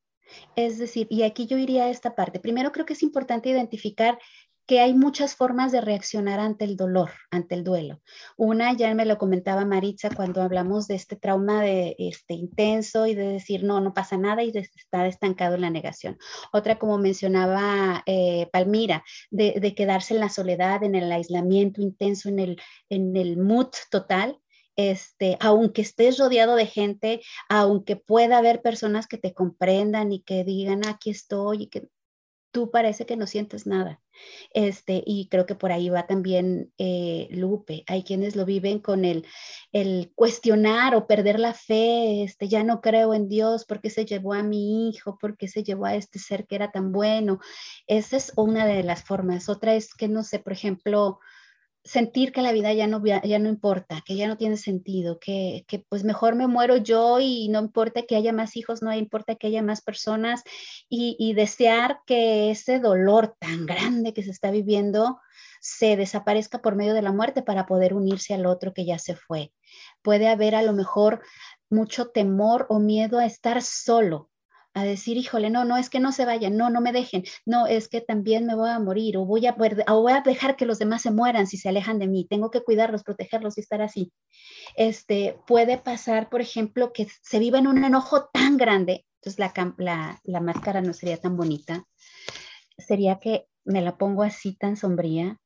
Es 0.56 0.77
decir, 0.77 1.08
y 1.10 1.23
aquí 1.23 1.47
yo 1.47 1.58
iría 1.58 1.86
a 1.86 1.89
esta 1.89 2.15
parte. 2.15 2.39
Primero 2.39 2.71
creo 2.71 2.86
que 2.86 2.93
es 2.93 3.03
importante 3.03 3.49
identificar 3.49 4.19
que 4.67 4.82
hay 4.82 4.93
muchas 4.93 5.36
formas 5.36 5.71
de 5.71 5.80
reaccionar 5.80 6.39
ante 6.41 6.65
el 6.65 6.75
dolor, 6.75 7.12
ante 7.32 7.56
el 7.56 7.63
duelo. 7.63 8.01
Una, 8.36 8.73
ya 8.73 8.93
me 8.93 9.06
lo 9.06 9.17
comentaba 9.17 9.65
Maritza 9.65 10.10
cuando 10.10 10.41
hablamos 10.41 10.88
de 10.88 10.95
este 10.95 11.15
trauma 11.15 11.62
de 11.62 11.95
este 11.97 12.34
intenso 12.34 13.08
y 13.08 13.15
de 13.15 13.27
decir 13.27 13.63
no, 13.63 13.80
no 13.80 13.93
pasa 13.93 14.17
nada 14.17 14.43
y 14.43 14.51
de 14.51 14.60
estar 14.60 15.06
estancado 15.06 15.56
en 15.56 15.62
la 15.62 15.69
negación. 15.69 16.17
Otra, 16.51 16.77
como 16.77 16.97
mencionaba 16.97 18.03
eh, 18.06 18.49
Palmira, 18.51 19.06
de, 19.32 19.60
de 19.62 19.73
quedarse 19.73 20.13
en 20.13 20.19
la 20.19 20.30
soledad, 20.30 20.84
en 20.84 20.95
el 20.95 21.12
aislamiento 21.12 21.82
intenso, 21.82 22.27
en 22.27 22.39
el, 22.39 22.62
en 22.89 23.15
el 23.15 23.38
mood 23.38 23.69
total, 23.89 24.38
este, 24.75 25.38
aunque 25.39 25.82
estés 25.82 26.19
rodeado 26.19 26.56
de 26.56 26.67
gente, 26.67 27.21
aunque 27.49 27.95
pueda 27.95 28.38
haber 28.38 28.62
personas 28.62 29.08
que 29.08 29.17
te 29.17 29.34
comprendan 29.34 30.12
y 30.12 30.21
que 30.21 30.43
digan, 30.43 30.86
aquí 30.88 31.10
estoy, 31.10 31.63
y 31.63 31.67
que 31.67 31.88
tú 32.52 32.72
parece 32.72 33.06
que 33.06 33.18
no 33.18 33.28
sientes 33.28 33.68
nada. 33.68 34.02
Este, 34.54 35.04
y 35.06 35.28
creo 35.30 35.46
que 35.46 35.56
por 35.56 35.72
ahí 35.72 35.90
va 35.90 36.08
también 36.08 36.74
eh, 36.78 37.28
Lupe. 37.32 37.84
Hay 37.88 38.04
quienes 38.04 38.36
lo 38.36 38.46
viven 38.46 38.80
con 38.80 39.06
el, 39.06 39.26
el 39.72 40.12
cuestionar 40.16 40.96
o 40.96 41.08
perder 41.08 41.40
la 41.40 41.54
fe, 41.54 42.24
este, 42.24 42.48
ya 42.48 42.64
no 42.64 42.82
creo 42.82 43.14
en 43.14 43.30
Dios 43.30 43.66
porque 43.66 43.90
se 43.90 44.06
llevó 44.06 44.34
a 44.34 44.44
mi 44.44 44.90
hijo, 44.90 45.18
porque 45.20 45.48
se 45.48 45.64
llevó 45.64 45.86
a 45.86 45.96
este 45.96 46.20
ser 46.20 46.48
que 46.48 46.56
era 46.56 46.72
tan 46.72 46.92
bueno. 46.92 47.40
Esa 47.86 48.18
es 48.18 48.34
una 48.36 48.66
de 48.66 48.84
las 48.84 49.04
formas. 49.04 49.50
Otra 49.50 49.76
es 49.76 49.94
que, 49.94 50.08
no 50.08 50.24
sé, 50.24 50.40
por 50.40 50.54
ejemplo, 50.54 51.20
sentir 51.88 52.32
que 52.32 52.41
la 52.41 52.52
vida 52.52 52.73
ya 52.73 52.86
no, 52.86 53.02
ya 53.04 53.39
no 53.39 53.50
importa, 53.50 54.02
que 54.06 54.15
ya 54.15 54.28
no 54.28 54.38
tiene 54.38 54.58
sentido, 54.58 55.19
que, 55.19 55.65
que, 55.67 55.80
pues 55.80 56.04
mejor 56.04 56.36
me 56.36 56.47
muero 56.47 56.78
yo 56.78 57.19
y 57.19 57.47
no 57.50 57.60
importa 57.60 58.04
que 58.04 58.15
haya 58.15 58.34
más 58.34 58.58
hijos, 58.58 58.82
no 58.82 58.93
importa 58.93 59.36
que 59.36 59.47
haya 59.47 59.63
más 59.63 59.82
personas 59.82 60.43
y, 60.89 61.15
y 61.17 61.34
desear 61.34 62.02
que 62.06 62.52
ese 62.52 62.80
dolor 62.80 63.36
tan 63.39 63.65
grande 63.65 64.13
que 64.13 64.23
se 64.23 64.32
está 64.32 64.52
viviendo 64.52 65.19
se 65.62 65.95
desaparezca 65.95 66.62
por 66.62 66.76
medio 66.76 66.93
de 66.93 67.02
la 67.02 67.13
muerte 67.13 67.41
para 67.41 67.65
poder 67.65 67.93
unirse 67.93 68.34
al 68.34 68.45
otro 68.45 68.73
que 68.73 68.86
ya 68.86 69.00
se 69.00 69.15
fue. 69.15 69.54
Puede 70.02 70.28
haber 70.28 70.56
a 70.56 70.62
lo 70.62 70.73
mejor 70.73 71.21
mucho 71.69 72.10
temor 72.10 72.65
o 72.69 72.80
miedo 72.80 73.17
a 73.17 73.26
estar 73.26 73.62
solo, 73.62 74.30
a 74.78 74.84
decir, 74.84 75.18
híjole, 75.18 75.50
no, 75.50 75.66
no, 75.66 75.78
es 75.78 75.90
que 75.90 76.00
no 76.00 76.12
se 76.12 76.26
vayan, 76.26 76.56
no, 76.56 76.70
no 76.70 76.82
me 76.82 76.92
dejen, 76.92 77.24
no, 77.46 77.66
es 77.66 77.88
que 77.88 78.00
también 78.00 78.46
me 78.46 78.56
voy 78.56 78.70
a 78.70 78.80
morir 78.80 79.18
o 79.18 79.26
voy 79.26 79.48
a, 79.48 79.56
o 79.88 80.02
voy 80.02 80.13
a 80.13 80.22
dejar 80.22 80.56
que 80.56 80.66
los 80.66 80.78
demás 80.78 81.02
se 81.02 81.12
mueran 81.12 81.48
si 81.48 81.58
se 81.58 81.70
alejan 81.70 81.98
de 82.00 82.08
mí, 82.08 82.28
tengo 82.30 82.52
que 82.52 82.62
cuidarlos, 82.62 83.04
protegerlos 83.04 83.58
y 83.58 83.62
estar 83.62 83.82
así. 83.82 84.12
Este, 84.76 85.40
puede 85.48 85.78
pasar, 85.78 86.30
por 86.30 86.42
ejemplo, 86.42 86.94
que 86.94 87.08
se 87.24 87.40
viva 87.40 87.58
en 87.58 87.68
un 87.68 87.84
enojo 87.84 88.30
tan 88.32 88.58
grande, 88.58 89.06
entonces 89.16 89.40
la, 89.40 89.74
la, 89.78 90.20
la 90.24 90.42
máscara 90.42 90.82
no 90.82 90.94
sería 90.94 91.18
tan 91.18 91.36
bonita, 91.36 91.84
sería 92.78 93.18
que 93.20 93.48
me 93.66 93.82
la 93.82 93.98
pongo 93.98 94.22
así 94.22 94.56
tan 94.56 94.78
sombría, 94.78 95.40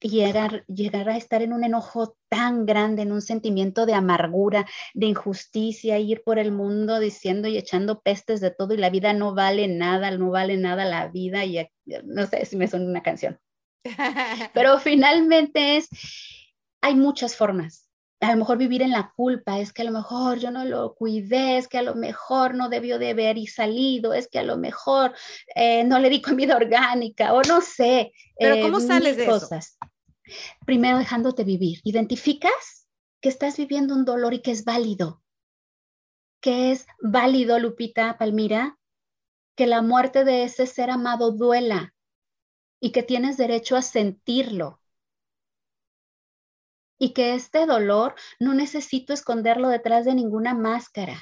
llegar, 0.00 0.64
llegar 0.66 1.08
a 1.08 1.16
estar 1.16 1.42
en 1.42 1.52
un 1.52 1.64
enojo 1.64 2.16
tan 2.28 2.66
grande, 2.66 3.02
en 3.02 3.12
un 3.12 3.22
sentimiento 3.22 3.86
de 3.86 3.94
amargura, 3.94 4.66
de 4.94 5.06
injusticia, 5.06 5.98
ir 5.98 6.22
por 6.24 6.38
el 6.38 6.52
mundo 6.52 7.00
diciendo 7.00 7.48
y 7.48 7.58
echando 7.58 8.00
pestes 8.00 8.40
de 8.40 8.50
todo 8.50 8.74
y 8.74 8.76
la 8.76 8.90
vida 8.90 9.12
no 9.12 9.34
vale 9.34 9.68
nada, 9.68 10.10
no 10.10 10.30
vale 10.30 10.56
nada 10.56 10.84
la 10.84 11.08
vida 11.08 11.44
y 11.44 11.66
no 12.04 12.26
sé 12.26 12.44
si 12.44 12.56
me 12.56 12.68
suena 12.68 12.86
una 12.86 13.02
canción. 13.02 13.38
Pero 14.54 14.78
finalmente 14.78 15.76
es, 15.76 15.88
hay 16.80 16.94
muchas 16.94 17.36
formas. 17.36 17.88
A 18.20 18.32
lo 18.32 18.38
mejor 18.38 18.58
vivir 18.58 18.82
en 18.82 18.90
la 18.90 19.12
culpa, 19.14 19.60
es 19.60 19.72
que 19.72 19.82
a 19.82 19.84
lo 19.84 19.92
mejor 19.92 20.38
yo 20.38 20.50
no 20.50 20.64
lo 20.64 20.94
cuidé, 20.96 21.56
es 21.56 21.68
que 21.68 21.78
a 21.78 21.82
lo 21.82 21.94
mejor 21.94 22.56
no 22.56 22.68
debió 22.68 22.98
de 22.98 23.10
haber 23.10 23.38
y 23.38 23.46
salido, 23.46 24.12
es 24.12 24.26
que 24.26 24.40
a 24.40 24.42
lo 24.42 24.56
mejor 24.56 25.14
eh, 25.54 25.84
no 25.84 26.00
le 26.00 26.10
di 26.10 26.20
comida 26.20 26.56
orgánica 26.56 27.32
o 27.32 27.42
no 27.42 27.60
sé. 27.60 28.12
Pero 28.36 28.56
eh, 28.56 28.60
¿cómo 28.60 28.80
sales 28.80 29.16
de 29.16 29.26
cosas. 29.26 29.78
Eso? 29.80 29.87
Primero 30.66 30.98
dejándote 30.98 31.44
vivir. 31.44 31.80
Identificas 31.84 32.88
que 33.20 33.28
estás 33.28 33.56
viviendo 33.56 33.94
un 33.94 34.04
dolor 34.04 34.34
y 34.34 34.42
que 34.42 34.50
es 34.50 34.64
válido. 34.64 35.22
Que 36.40 36.72
es 36.72 36.86
válido, 37.00 37.58
Lupita, 37.58 38.16
Palmira, 38.18 38.78
que 39.56 39.66
la 39.66 39.82
muerte 39.82 40.24
de 40.24 40.44
ese 40.44 40.66
ser 40.66 40.90
amado 40.90 41.32
duela 41.32 41.94
y 42.80 42.92
que 42.92 43.02
tienes 43.02 43.36
derecho 43.36 43.76
a 43.76 43.82
sentirlo. 43.82 44.80
Y 46.98 47.12
que 47.12 47.34
este 47.34 47.66
dolor 47.66 48.14
no 48.38 48.54
necesito 48.54 49.12
esconderlo 49.12 49.68
detrás 49.68 50.04
de 50.04 50.14
ninguna 50.14 50.54
máscara 50.54 51.18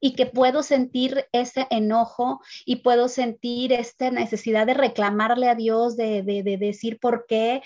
y 0.00 0.14
que 0.14 0.26
puedo 0.26 0.62
sentir 0.62 1.26
ese 1.32 1.66
enojo 1.70 2.40
y 2.64 2.76
puedo 2.76 3.08
sentir 3.08 3.72
esta 3.72 4.10
necesidad 4.10 4.66
de 4.66 4.74
reclamarle 4.74 5.48
a 5.48 5.54
Dios, 5.54 5.96
de, 5.96 6.22
de, 6.22 6.42
de, 6.42 6.56
decir 6.56 6.98
por 7.00 7.26
qué, 7.26 7.62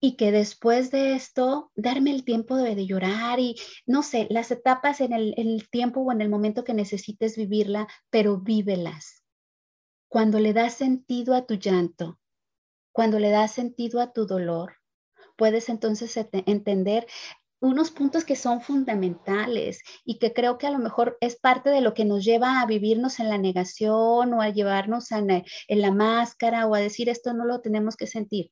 y 0.00 0.16
que 0.16 0.32
después 0.32 0.90
de 0.90 1.14
esto 1.14 1.70
darme 1.74 2.10
el 2.10 2.24
tiempo 2.24 2.56
de, 2.56 2.86
llorar 2.86 3.38
y 3.38 3.56
no 3.86 4.02
sé, 4.02 4.26
las 4.30 4.50
etapas 4.50 5.00
en 5.00 5.12
el, 5.12 5.34
el, 5.36 5.68
tiempo 5.68 6.00
o 6.00 6.12
en 6.12 6.22
el 6.22 6.30
momento 6.30 6.64
que 6.64 6.72
necesites 6.72 7.36
vivirla, 7.36 7.86
pero 8.08 8.38
vívelas. 8.38 9.22
Cuando 10.08 10.40
le 10.40 10.54
das 10.54 10.74
sentido 10.74 11.34
a 11.34 11.46
tu 11.46 11.54
llanto, 11.54 12.18
cuando 12.92 13.18
le 13.18 13.30
das 13.30 13.52
sentido 13.52 14.00
a 14.00 14.12
tu 14.12 14.26
dolor, 14.26 14.76
puedes 15.36 15.68
entonces 15.68 16.18
entender 16.46 17.06
unos 17.60 17.90
puntos 17.90 18.24
que 18.24 18.36
son 18.36 18.62
fundamentales 18.62 19.82
y 20.04 20.18
que 20.18 20.32
creo 20.32 20.58
que 20.58 20.66
a 20.66 20.70
lo 20.70 20.78
mejor 20.78 21.18
es 21.20 21.36
parte 21.36 21.70
de 21.70 21.82
lo 21.82 21.94
que 21.94 22.06
nos 22.06 22.24
lleva 22.24 22.60
a 22.60 22.66
vivirnos 22.66 23.20
en 23.20 23.28
la 23.28 23.38
negación 23.38 24.32
o 24.32 24.40
a 24.40 24.48
llevarnos 24.48 25.12
en, 25.12 25.30
en 25.30 25.80
la 25.80 25.92
máscara 25.92 26.66
o 26.66 26.74
a 26.74 26.80
decir 26.80 27.08
esto 27.08 27.34
no 27.34 27.44
lo 27.44 27.60
tenemos 27.60 27.96
que 27.96 28.06
sentir. 28.06 28.50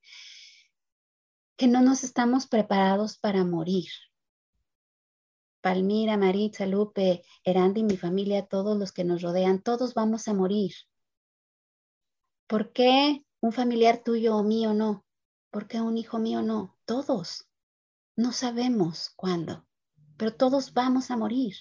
Que 1.56 1.66
no 1.66 1.80
nos 1.80 2.04
estamos 2.04 2.46
preparados 2.46 3.18
para 3.18 3.44
morir. 3.44 3.88
Palmira, 5.60 6.16
Maritza, 6.16 6.66
Lupe, 6.66 7.24
Erandi, 7.42 7.82
mi 7.82 7.96
familia, 7.96 8.46
todos 8.46 8.78
los 8.78 8.92
que 8.92 9.04
nos 9.04 9.22
rodean, 9.22 9.60
todos 9.60 9.94
vamos 9.94 10.28
a 10.28 10.34
morir. 10.34 10.72
¿Por 12.46 12.72
qué 12.72 13.24
un 13.40 13.52
familiar 13.52 14.02
tuyo 14.04 14.36
o 14.36 14.42
mío 14.42 14.72
no? 14.72 15.04
¿Por 15.50 15.66
qué 15.66 15.80
un 15.80 15.96
hijo 15.96 16.18
mío 16.18 16.42
no? 16.42 16.78
Todos. 16.84 17.47
No 18.18 18.32
sabemos 18.32 19.12
cuándo, 19.14 19.64
pero 20.16 20.34
todos 20.34 20.74
vamos 20.74 21.12
a 21.12 21.16
morir. 21.16 21.54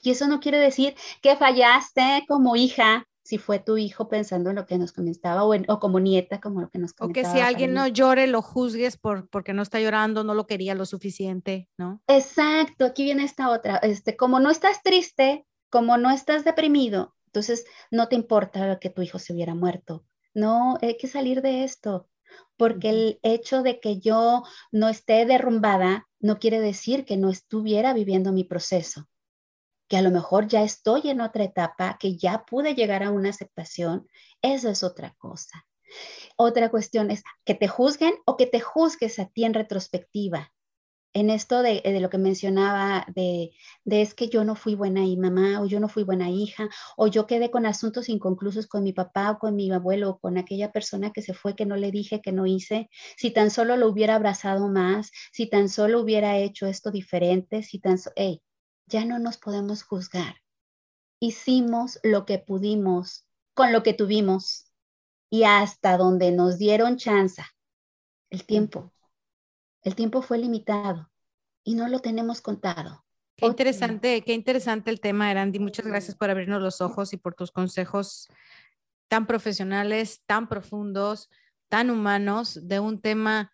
Y 0.00 0.12
eso 0.12 0.28
no 0.28 0.38
quiere 0.38 0.58
decir 0.58 0.94
que 1.22 1.34
fallaste 1.34 2.24
como 2.28 2.54
hija, 2.54 3.08
si 3.24 3.38
fue 3.38 3.58
tu 3.58 3.76
hijo 3.76 4.08
pensando 4.08 4.50
en 4.50 4.56
lo 4.56 4.64
que 4.64 4.78
nos 4.78 4.92
comentaba, 4.92 5.42
o, 5.42 5.52
o 5.52 5.80
como 5.80 5.98
nieta, 5.98 6.40
como 6.40 6.60
lo 6.60 6.70
que 6.70 6.78
nos 6.78 6.92
comentaba. 6.92 7.28
O 7.28 7.32
que 7.32 7.36
si 7.36 7.42
alguien 7.44 7.74
no 7.74 7.88
llore, 7.88 8.28
lo 8.28 8.42
juzgues 8.42 8.96
por, 8.96 9.28
porque 9.28 9.54
no 9.54 9.62
está 9.62 9.80
llorando, 9.80 10.22
no 10.22 10.34
lo 10.34 10.46
quería 10.46 10.76
lo 10.76 10.86
suficiente, 10.86 11.68
¿no? 11.76 12.00
Exacto, 12.06 12.84
aquí 12.84 13.02
viene 13.02 13.24
esta 13.24 13.50
otra. 13.50 13.78
Este, 13.78 14.16
como 14.16 14.38
no 14.38 14.50
estás 14.50 14.84
triste, 14.84 15.48
como 15.68 15.96
no 15.96 16.12
estás 16.12 16.44
deprimido, 16.44 17.16
entonces 17.26 17.66
no 17.90 18.06
te 18.06 18.14
importa 18.14 18.78
que 18.78 18.88
tu 18.88 19.02
hijo 19.02 19.18
se 19.18 19.32
hubiera 19.32 19.56
muerto. 19.56 20.04
No, 20.32 20.78
hay 20.80 20.96
que 20.96 21.08
salir 21.08 21.42
de 21.42 21.64
esto, 21.64 22.08
porque 22.56 22.90
el 22.90 23.20
hecho 23.22 23.62
de 23.62 23.80
que 23.80 23.98
yo 24.00 24.42
no 24.72 24.88
esté 24.88 25.26
derrumbada 25.26 26.06
no 26.20 26.38
quiere 26.38 26.60
decir 26.60 27.04
que 27.04 27.16
no 27.16 27.30
estuviera 27.30 27.92
viviendo 27.92 28.32
mi 28.32 28.44
proceso 28.44 29.08
que 29.88 29.96
a 29.96 30.02
lo 30.02 30.10
mejor 30.10 30.48
ya 30.48 30.62
estoy 30.62 31.10
en 31.10 31.20
otra 31.20 31.44
etapa, 31.44 31.98
que 31.98 32.16
ya 32.16 32.44
pude 32.44 32.74
llegar 32.74 33.02
a 33.02 33.10
una 33.10 33.30
aceptación, 33.30 34.08
eso 34.42 34.70
es 34.70 34.82
otra 34.82 35.14
cosa. 35.18 35.66
Otra 36.36 36.70
cuestión 36.70 37.10
es 37.10 37.22
que 37.44 37.54
te 37.54 37.68
juzguen 37.68 38.14
o 38.24 38.36
que 38.36 38.46
te 38.46 38.60
juzgues 38.60 39.18
a 39.18 39.26
ti 39.26 39.44
en 39.44 39.54
retrospectiva. 39.54 40.52
En 41.14 41.30
esto 41.30 41.62
de, 41.62 41.80
lo 42.00 42.10
que 42.10 42.18
mencionaba, 42.18 43.06
de, 43.14 43.52
es 43.84 44.14
que 44.14 44.28
yo 44.28 44.44
no 44.44 44.56
fui 44.56 44.74
buena 44.74 45.02
mamá, 45.16 45.60
o 45.60 45.64
yo 45.64 45.78
no 45.78 45.88
fui 45.88 46.02
buena 46.02 46.28
hija, 46.28 46.68
o 46.96 47.06
yo 47.06 47.28
quedé 47.28 47.52
con 47.52 47.66
asuntos 47.66 48.08
inconclusos 48.08 48.66
con 48.66 48.82
mi 48.82 48.92
papá 48.92 49.30
o 49.30 49.38
con 49.38 49.54
mi 49.54 49.70
abuelo, 49.70 50.10
o 50.10 50.18
con 50.18 50.38
aquella 50.38 50.72
persona 50.72 51.12
que 51.12 51.22
se 51.22 51.32
fue, 51.32 51.54
que 51.54 51.66
no 51.66 51.76
le 51.76 51.92
dije, 51.92 52.20
que 52.20 52.32
no 52.32 52.46
hice, 52.46 52.90
si 53.16 53.30
tan 53.30 53.52
solo 53.52 53.76
lo 53.76 53.88
hubiera 53.88 54.16
abrazado 54.16 54.68
más, 54.68 55.12
si 55.32 55.46
tan 55.48 55.68
solo 55.68 56.00
hubiera 56.00 56.36
hecho 56.38 56.66
esto 56.66 56.90
diferente, 56.90 57.62
si 57.62 57.78
tan 57.78 57.98
solo, 57.98 58.14
hey, 58.16 58.42
ya 58.86 59.04
no 59.04 59.20
nos 59.20 59.36
podemos 59.38 59.84
juzgar. 59.84 60.42
Hicimos 61.20 62.00
lo 62.02 62.26
que 62.26 62.38
pudimos 62.40 63.24
con 63.54 63.72
lo 63.72 63.84
que 63.84 63.94
tuvimos 63.94 64.66
y 65.30 65.44
hasta 65.44 65.96
donde 65.96 66.32
nos 66.32 66.58
dieron 66.58 66.96
chance. 66.96 67.42
El 68.30 68.44
tiempo. 68.44 68.93
El 69.84 69.94
tiempo 69.94 70.22
fue 70.22 70.38
limitado 70.38 71.10
y 71.62 71.74
no 71.74 71.88
lo 71.88 72.00
tenemos 72.00 72.40
contado. 72.40 73.04
Qué 73.36 73.46
interesante, 73.46 74.22
qué 74.22 74.32
interesante 74.32 74.90
el 74.90 75.00
tema, 75.00 75.30
Erandi. 75.30 75.58
Muchas 75.58 75.86
gracias 75.86 76.16
por 76.16 76.30
abrirnos 76.30 76.62
los 76.62 76.80
ojos 76.80 77.12
y 77.12 77.18
por 77.18 77.34
tus 77.34 77.52
consejos 77.52 78.28
tan 79.08 79.26
profesionales, 79.26 80.22
tan 80.24 80.48
profundos, 80.48 81.30
tan 81.68 81.90
humanos 81.90 82.66
de 82.66 82.80
un 82.80 83.00
tema 83.00 83.52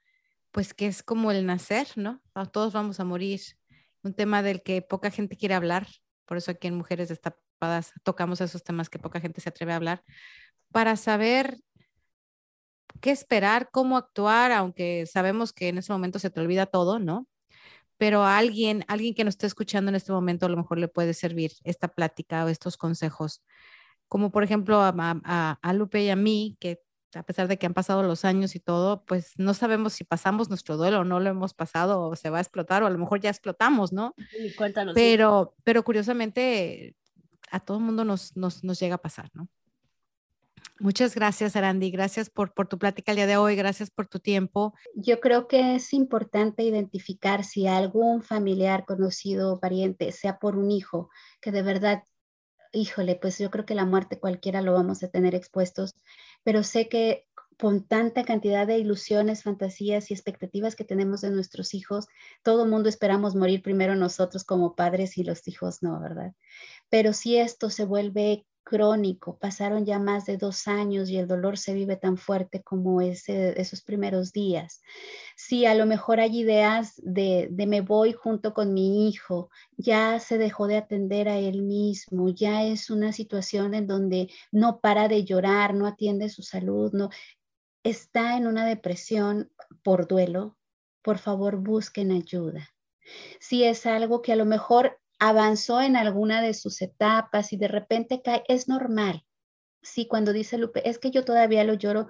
pues 0.52 0.72
que 0.72 0.86
es 0.86 1.02
como 1.02 1.30
el 1.32 1.46
nacer, 1.46 1.88
¿no? 1.96 2.22
Todos 2.52 2.72
vamos 2.72 3.00
a 3.00 3.04
morir 3.04 3.40
un 4.02 4.14
tema 4.14 4.42
del 4.42 4.62
que 4.62 4.82
poca 4.82 5.10
gente 5.10 5.36
quiere 5.36 5.54
hablar, 5.54 5.86
por 6.26 6.36
eso 6.36 6.52
aquí 6.52 6.68
en 6.68 6.76
Mujeres 6.76 7.08
Destapadas 7.08 7.92
tocamos 8.04 8.40
esos 8.40 8.62
temas 8.62 8.88
que 8.88 8.98
poca 8.98 9.20
gente 9.20 9.40
se 9.40 9.48
atreve 9.48 9.72
a 9.72 9.76
hablar, 9.76 10.04
para 10.72 10.96
saber 10.96 11.58
qué 13.00 13.10
esperar, 13.10 13.70
cómo 13.72 13.96
actuar, 13.96 14.52
aunque 14.52 15.06
sabemos 15.06 15.52
que 15.52 15.68
en 15.68 15.78
ese 15.78 15.92
momento 15.92 16.18
se 16.18 16.30
te 16.30 16.40
olvida 16.40 16.66
todo, 16.66 16.98
¿no? 16.98 17.26
Pero 17.96 18.22
a 18.24 18.38
alguien, 18.38 18.84
alguien 18.88 19.14
que 19.14 19.24
nos 19.24 19.34
esté 19.34 19.46
escuchando 19.46 19.90
en 19.90 19.94
este 19.94 20.12
momento, 20.12 20.46
a 20.46 20.48
lo 20.48 20.56
mejor 20.56 20.78
le 20.78 20.88
puede 20.88 21.14
servir 21.14 21.52
esta 21.64 21.88
plática 21.88 22.44
o 22.44 22.48
estos 22.48 22.76
consejos, 22.76 23.42
como 24.08 24.30
por 24.30 24.42
ejemplo 24.42 24.80
a, 24.80 24.94
a, 24.96 25.58
a 25.60 25.72
Lupe 25.72 26.02
y 26.02 26.10
a 26.10 26.16
mí, 26.16 26.56
que 26.60 26.80
a 27.14 27.22
pesar 27.22 27.48
de 27.48 27.58
que 27.58 27.66
han 27.66 27.74
pasado 27.74 28.02
los 28.02 28.24
años 28.24 28.54
y 28.54 28.60
todo, 28.60 29.04
pues 29.04 29.32
no 29.36 29.54
sabemos 29.54 29.94
si 29.94 30.04
pasamos 30.04 30.48
nuestro 30.48 30.76
duelo 30.76 31.00
o 31.00 31.04
no 31.04 31.20
lo 31.20 31.30
hemos 31.30 31.54
pasado 31.54 32.02
o 32.02 32.16
se 32.16 32.30
va 32.30 32.38
a 32.38 32.40
explotar 32.40 32.82
o 32.82 32.86
a 32.86 32.90
lo 32.90 32.98
mejor 32.98 33.20
ya 33.20 33.30
explotamos, 33.30 33.92
¿no? 33.92 34.14
cuéntanos. 34.56 34.94
Pero, 34.94 35.54
pero 35.64 35.82
curiosamente 35.82 36.94
a 37.50 37.60
todo 37.60 37.78
el 37.78 37.84
mundo 37.84 38.04
nos, 38.04 38.36
nos, 38.36 38.62
nos, 38.62 38.78
llega 38.78 38.94
a 38.94 39.02
pasar, 39.02 39.30
¿no? 39.34 39.48
Muchas 40.78 41.14
gracias, 41.14 41.56
Arandi. 41.56 41.90
Gracias 41.90 42.30
por, 42.30 42.50
tu 42.50 42.78
plática 42.78 43.12
el 43.12 43.16
día 43.16 43.26
de 43.26 43.36
hoy. 43.36 43.56
Gracias 43.56 43.90
por 43.90 44.06
tu 44.06 44.18
tiempo. 44.18 44.74
Yo 44.94 45.20
creo 45.20 45.46
que 45.46 45.76
es 45.76 45.92
importante 45.92 46.62
identificar 46.62 47.44
si 47.44 47.66
algún 47.66 48.22
familiar, 48.22 48.84
conocido 48.86 49.54
o 49.54 49.60
pariente, 49.60 50.12
sea 50.12 50.38
por 50.38 50.56
un 50.56 50.70
hijo, 50.70 51.10
que 51.40 51.52
de 51.52 51.62
verdad 51.62 52.02
híjole, 52.72 53.16
pues 53.16 53.38
yo 53.38 53.50
creo 53.50 53.66
que 53.66 53.74
la 53.74 53.84
muerte 53.84 54.20
cualquiera 54.20 54.62
lo 54.62 54.72
vamos 54.72 55.02
a 55.02 55.08
tener 55.08 55.34
expuestos, 55.34 55.96
pero 56.44 56.62
sé 56.62 56.88
que 56.88 57.26
con 57.60 57.86
tanta 57.86 58.24
cantidad 58.24 58.66
de 58.66 58.78
ilusiones, 58.78 59.42
fantasías 59.42 60.10
y 60.10 60.14
expectativas 60.14 60.76
que 60.76 60.84
tenemos 60.84 61.20
de 61.20 61.30
nuestros 61.30 61.74
hijos, 61.74 62.06
todo 62.42 62.64
mundo 62.64 62.88
esperamos 62.88 63.34
morir 63.34 63.60
primero 63.62 63.94
nosotros 63.94 64.44
como 64.44 64.74
padres 64.74 65.18
y 65.18 65.24
los 65.24 65.46
hijos 65.46 65.82
no, 65.82 66.00
¿verdad? 66.00 66.32
Pero 66.88 67.12
si 67.12 67.36
esto 67.36 67.68
se 67.68 67.84
vuelve 67.84 68.46
crónico, 68.62 69.38
pasaron 69.38 69.84
ya 69.84 69.98
más 69.98 70.26
de 70.26 70.36
dos 70.36 70.68
años 70.68 71.10
y 71.10 71.16
el 71.16 71.26
dolor 71.26 71.58
se 71.58 71.74
vive 71.74 71.96
tan 71.96 72.16
fuerte 72.16 72.62
como 72.62 73.00
ese, 73.00 73.60
esos 73.60 73.82
primeros 73.82 74.32
días. 74.32 74.82
Si 75.36 75.66
a 75.66 75.74
lo 75.74 75.86
mejor 75.86 76.20
hay 76.20 76.40
ideas 76.40 76.94
de, 77.02 77.48
de 77.50 77.66
me 77.66 77.80
voy 77.80 78.12
junto 78.12 78.54
con 78.54 78.72
mi 78.74 79.08
hijo, 79.08 79.50
ya 79.76 80.20
se 80.20 80.38
dejó 80.38 80.66
de 80.66 80.76
atender 80.76 81.28
a 81.28 81.38
él 81.38 81.62
mismo, 81.62 82.28
ya 82.28 82.64
es 82.64 82.90
una 82.90 83.12
situación 83.12 83.74
en 83.74 83.86
donde 83.86 84.30
no 84.52 84.80
para 84.80 85.08
de 85.08 85.24
llorar, 85.24 85.74
no 85.74 85.86
atiende 85.86 86.28
su 86.28 86.42
salud, 86.42 86.92
no 86.92 87.10
está 87.82 88.36
en 88.36 88.46
una 88.46 88.66
depresión 88.66 89.50
por 89.82 90.06
duelo, 90.06 90.56
por 91.02 91.18
favor 91.18 91.56
busquen 91.56 92.12
ayuda. 92.12 92.68
Si 93.40 93.64
es 93.64 93.86
algo 93.86 94.22
que 94.22 94.32
a 94.32 94.36
lo 94.36 94.44
mejor 94.44 94.99
avanzó 95.20 95.80
en 95.82 95.96
alguna 95.96 96.42
de 96.42 96.54
sus 96.54 96.82
etapas 96.82 97.52
y 97.52 97.56
de 97.56 97.68
repente 97.68 98.22
cae, 98.22 98.42
es 98.48 98.68
normal. 98.68 99.24
Sí, 99.82 100.06
cuando 100.08 100.32
dice 100.32 100.58
Lupe, 100.58 100.88
es 100.88 100.98
que 100.98 101.10
yo 101.10 101.24
todavía 101.24 101.62
lo 101.64 101.74
lloro, 101.74 102.08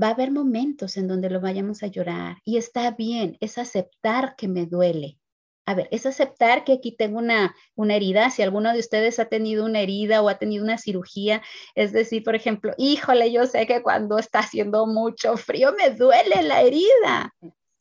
va 0.00 0.08
a 0.08 0.10
haber 0.10 0.30
momentos 0.30 0.96
en 0.96 1.08
donde 1.08 1.30
lo 1.30 1.40
vayamos 1.40 1.82
a 1.82 1.88
llorar 1.88 2.38
y 2.44 2.56
está 2.58 2.90
bien, 2.92 3.36
es 3.40 3.58
aceptar 3.58 4.36
que 4.36 4.48
me 4.48 4.66
duele. 4.66 5.18
A 5.66 5.74
ver, 5.74 5.88
es 5.90 6.06
aceptar 6.06 6.64
que 6.64 6.72
aquí 6.74 6.92
tengo 6.96 7.18
una, 7.18 7.54
una 7.76 7.94
herida. 7.94 8.30
Si 8.30 8.42
alguno 8.42 8.72
de 8.72 8.80
ustedes 8.80 9.18
ha 9.20 9.26
tenido 9.26 9.64
una 9.64 9.80
herida 9.80 10.20
o 10.22 10.28
ha 10.28 10.38
tenido 10.38 10.64
una 10.64 10.78
cirugía, 10.78 11.42
es 11.74 11.92
decir, 11.92 12.24
por 12.24 12.34
ejemplo, 12.34 12.72
híjole, 12.76 13.30
yo 13.30 13.46
sé 13.46 13.66
que 13.66 13.82
cuando 13.82 14.18
está 14.18 14.40
haciendo 14.40 14.86
mucho 14.86 15.36
frío 15.36 15.72
me 15.78 15.90
duele 15.90 16.42
la 16.42 16.62
herida. 16.62 17.34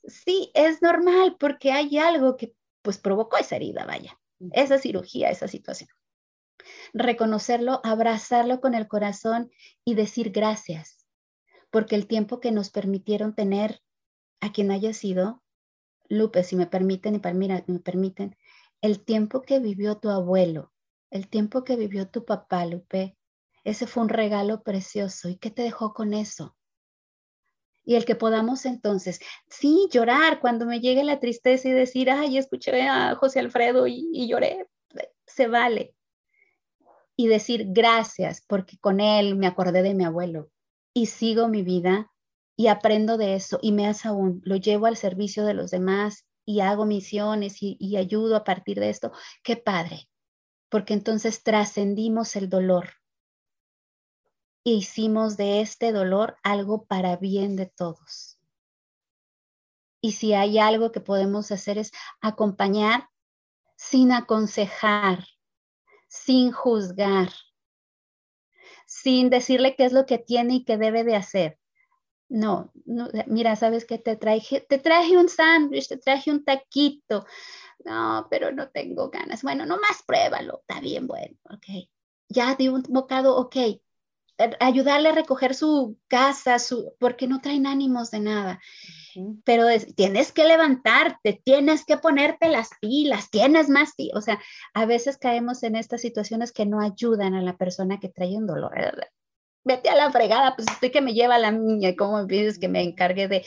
Sí, 0.06 0.52
es 0.54 0.82
normal 0.82 1.38
porque 1.40 1.72
hay 1.72 1.98
algo 1.98 2.38
que 2.38 2.54
pues 2.82 2.98
provocó 2.98 3.38
esa 3.38 3.56
herida, 3.56 3.86
vaya 3.86 4.19
esa 4.54 4.78
cirugía, 4.78 5.30
esa 5.30 5.48
situación. 5.48 5.90
Reconocerlo, 6.94 7.82
abrazarlo 7.84 8.60
con 8.62 8.74
el 8.74 8.88
corazón 8.88 9.52
y 9.86 9.96
decir 9.96 10.32
gracias, 10.32 11.06
porque 11.72 11.96
el 11.96 12.08
tiempo 12.08 12.40
que 12.40 12.52
nos 12.52 12.70
permitieron 12.70 13.36
tener 13.36 13.82
a 14.42 14.52
quien 14.52 14.72
haya 14.72 14.94
sido, 14.94 15.44
Lupe, 16.08 16.44
si 16.44 16.56
me 16.56 16.68
permiten 16.68 17.16
y 17.16 17.20
Palmira, 17.20 17.64
me 17.68 17.80
permiten, 17.80 18.36
el 18.82 19.04
tiempo 19.04 19.42
que 19.42 19.60
vivió 19.60 19.98
tu 19.98 20.10
abuelo, 20.10 20.72
el 21.12 21.28
tiempo 21.28 21.64
que 21.64 21.76
vivió 21.76 22.08
tu 22.10 22.26
papá, 22.26 22.66
Lupe, 22.66 23.18
ese 23.64 23.88
fue 23.88 24.04
un 24.04 24.10
regalo 24.10 24.64
precioso. 24.64 25.30
¿Y 25.30 25.38
qué 25.38 25.52
te 25.52 25.62
dejó 25.62 25.94
con 25.94 26.14
eso? 26.14 26.56
Y 27.90 27.96
el 27.96 28.06
que 28.06 28.14
podamos 28.14 28.68
entonces, 28.68 29.20
sí, 29.48 29.90
llorar 29.92 30.40
cuando 30.40 30.68
me 30.68 30.80
llegue 30.80 31.04
la 31.04 31.20
tristeza 31.20 31.70
y 31.70 31.72
decir, 31.72 32.12
ay, 32.12 32.38
escuché 32.38 32.84
a 32.84 33.16
José 33.16 33.40
Alfredo 33.40 33.88
y, 33.88 34.28
lloré, 34.28 34.68
se 35.26 35.48
vale. 35.48 35.96
Y 37.16 37.26
decir 37.26 37.66
gracias 37.70 38.44
porque 38.48 38.78
con 38.78 39.00
él 39.00 39.36
me 39.36 39.48
acordé 39.48 39.82
de 39.82 39.96
mi 39.96 40.06
abuelo 40.06 40.52
y 40.94 41.08
sigo 41.08 41.48
mi 41.48 41.64
vida 41.64 42.12
y 42.56 42.68
aprendo 42.68 43.18
de 43.18 43.34
eso 43.34 43.58
y 43.60 43.72
me 43.72 43.88
hace 43.88 44.08
aún, 44.08 44.40
lo 44.46 44.56
llevo 44.56 44.86
al 44.86 44.96
servicio 44.96 45.44
de 45.44 45.56
los 45.56 45.72
demás 45.72 46.28
y 46.46 46.60
hago 46.60 46.86
misiones 46.86 47.64
y, 47.64 47.76
y 47.80 47.98
ayudo 47.98 48.36
a 48.36 48.44
partir 48.44 48.80
de 48.80 48.92
esto. 48.92 49.14
Qué 49.42 49.58
padre, 49.58 50.08
porque 50.70 50.94
entonces 50.94 51.42
trascendimos 51.42 52.36
el 52.36 52.50
dolor 52.50 52.99
hicimos 54.64 55.38
de 55.38 55.62
este 55.62 55.92
dolor 55.92 56.38
algo 56.44 56.86
para 56.86 57.18
bien 57.18 57.56
de 57.56 57.66
todos. 57.66 58.40
Y 60.02 60.14
si 60.14 60.34
hay 60.34 60.60
algo 60.60 60.92
que 60.92 61.02
podemos 61.02 61.52
hacer 61.52 61.78
es 61.78 61.92
acompañar 62.22 63.10
sin 63.76 64.12
aconsejar, 64.12 65.26
sin 66.08 66.52
juzgar, 66.52 67.30
sin 68.86 69.30
decirle 69.30 69.76
qué 69.76 69.86
es 69.86 69.94
lo 69.94 70.06
que 70.06 70.18
tiene 70.18 70.56
y 70.56 70.64
qué 70.64 70.78
debe 70.78 71.04
de 71.04 71.16
hacer. 71.16 71.60
No, 72.30 72.72
mira, 73.26 73.56
sabes 73.56 73.86
que 73.86 73.98
te 73.98 74.16
traje, 74.16 74.62
te 74.62 74.78
traje 74.78 75.18
un 75.18 75.30
sándwich, 75.30 75.88
te 75.88 75.98
traje 75.98 76.32
un 76.32 76.46
taquito. 76.46 77.26
No, 77.84 78.28
pero 78.30 78.52
no 78.52 78.70
tengo 78.70 79.10
ganas. 79.10 79.42
Bueno, 79.42 79.66
nomás 79.66 80.04
pruébalo. 80.06 80.60
Está 80.60 80.80
bien, 80.80 81.08
bueno, 81.08 81.36
ok. 81.46 81.90
Ya 82.28 82.56
di 82.56 82.68
un 82.68 82.84
bocado, 82.84 83.36
ok 83.38 83.56
ayudarle 84.60 85.10
a 85.10 85.14
recoger 85.14 85.54
su 85.54 85.98
casa, 86.08 86.60
su, 86.60 86.94
porque 87.00 87.28
no 87.28 87.42
traen 87.42 87.68
ánimos 87.68 88.12
de 88.12 88.20
nada. 88.20 88.60
pero 89.44 89.66
tienes 89.96 90.32
que 90.32 90.46
levantarte, 90.46 91.42
tienes 91.44 91.84
que 91.86 91.98
ponerte 91.98 92.48
las 92.48 92.70
pilas, 92.80 93.30
tienes 93.30 93.68
más, 93.68 93.94
o 94.14 94.22
sea, 94.22 94.40
a 94.74 94.86
veces 94.86 95.18
caemos 95.18 95.64
en 95.64 95.76
estas 95.76 96.02
situaciones 96.02 96.52
que 96.52 96.66
no 96.66 96.80
ayudan 96.80 97.34
a 97.34 97.42
la 97.42 97.58
persona 97.58 98.00
que 98.00 98.10
trae 98.10 98.38
un 98.38 98.48
dolor. 98.48 98.72
Vete 99.66 99.90
a 99.90 99.96
la 99.96 100.12
fregada, 100.12 100.56
pues 100.56 100.68
estoy 100.72 100.92
que 100.92 101.02
me 101.02 101.14
lleva 101.14 101.38
la 101.38 101.52
niña, 101.52 101.96
¿cómo 101.98 102.26
pides 102.28 102.60
que 102.60 102.70
me 102.70 102.82
encargue 102.82 103.28
de 103.28 103.46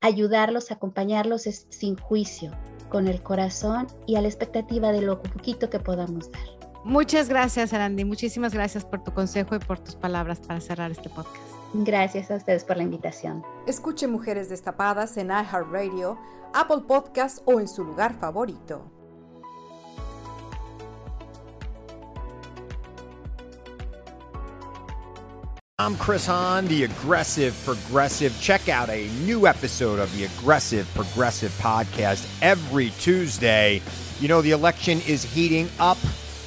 ayudarlos, 0.00 0.70
acompañarlos 0.70 1.46
es 1.46 1.66
sin 1.70 1.96
juicio, 1.96 2.52
con 2.88 3.06
el 3.06 3.22
corazón 3.22 3.86
y 4.06 4.16
a 4.16 4.22
la 4.22 4.28
expectativa 4.28 4.92
de 4.92 5.02
lo 5.02 5.22
poquito 5.22 5.68
que 5.68 5.78
podamos 5.78 6.30
dar. 6.30 6.59
Muchas 6.84 7.28
gracias, 7.28 7.72
Arandi. 7.72 8.04
Muchísimas 8.04 8.54
gracias 8.54 8.84
por 8.84 9.04
tu 9.04 9.12
consejo 9.12 9.54
y 9.54 9.58
por 9.58 9.78
tus 9.78 9.96
palabras 9.96 10.40
para 10.40 10.60
cerrar 10.60 10.90
este 10.90 11.10
podcast. 11.10 11.36
Gracias 11.74 12.30
a 12.30 12.36
ustedes 12.36 12.64
por 12.64 12.76
la 12.76 12.82
invitación. 12.82 13.44
Escuche 13.66 14.06
Mujeres 14.06 14.48
Destapadas 14.48 15.16
en 15.16 15.28
iHeartRadio, 15.28 16.18
Apple 16.54 16.82
Podcast 16.88 17.40
o 17.44 17.60
en 17.60 17.68
su 17.68 17.84
lugar 17.84 18.14
favorito. 18.18 18.90
I'm 25.78 25.96
Chris 25.96 26.26
Hahn, 26.26 26.66
the 26.68 26.84
Aggressive 26.84 27.54
Progressive. 27.64 28.38
Check 28.38 28.68
out 28.68 28.90
a 28.90 29.08
new 29.24 29.46
episode 29.46 29.98
of 29.98 30.14
the 30.14 30.24
Aggressive 30.24 30.86
Progressive 30.94 31.50
podcast 31.52 32.26
every 32.42 32.90
Tuesday. 33.00 33.80
You 34.20 34.28
know, 34.28 34.42
the 34.42 34.50
election 34.50 35.00
is 35.06 35.24
heating 35.24 35.70
up 35.78 35.96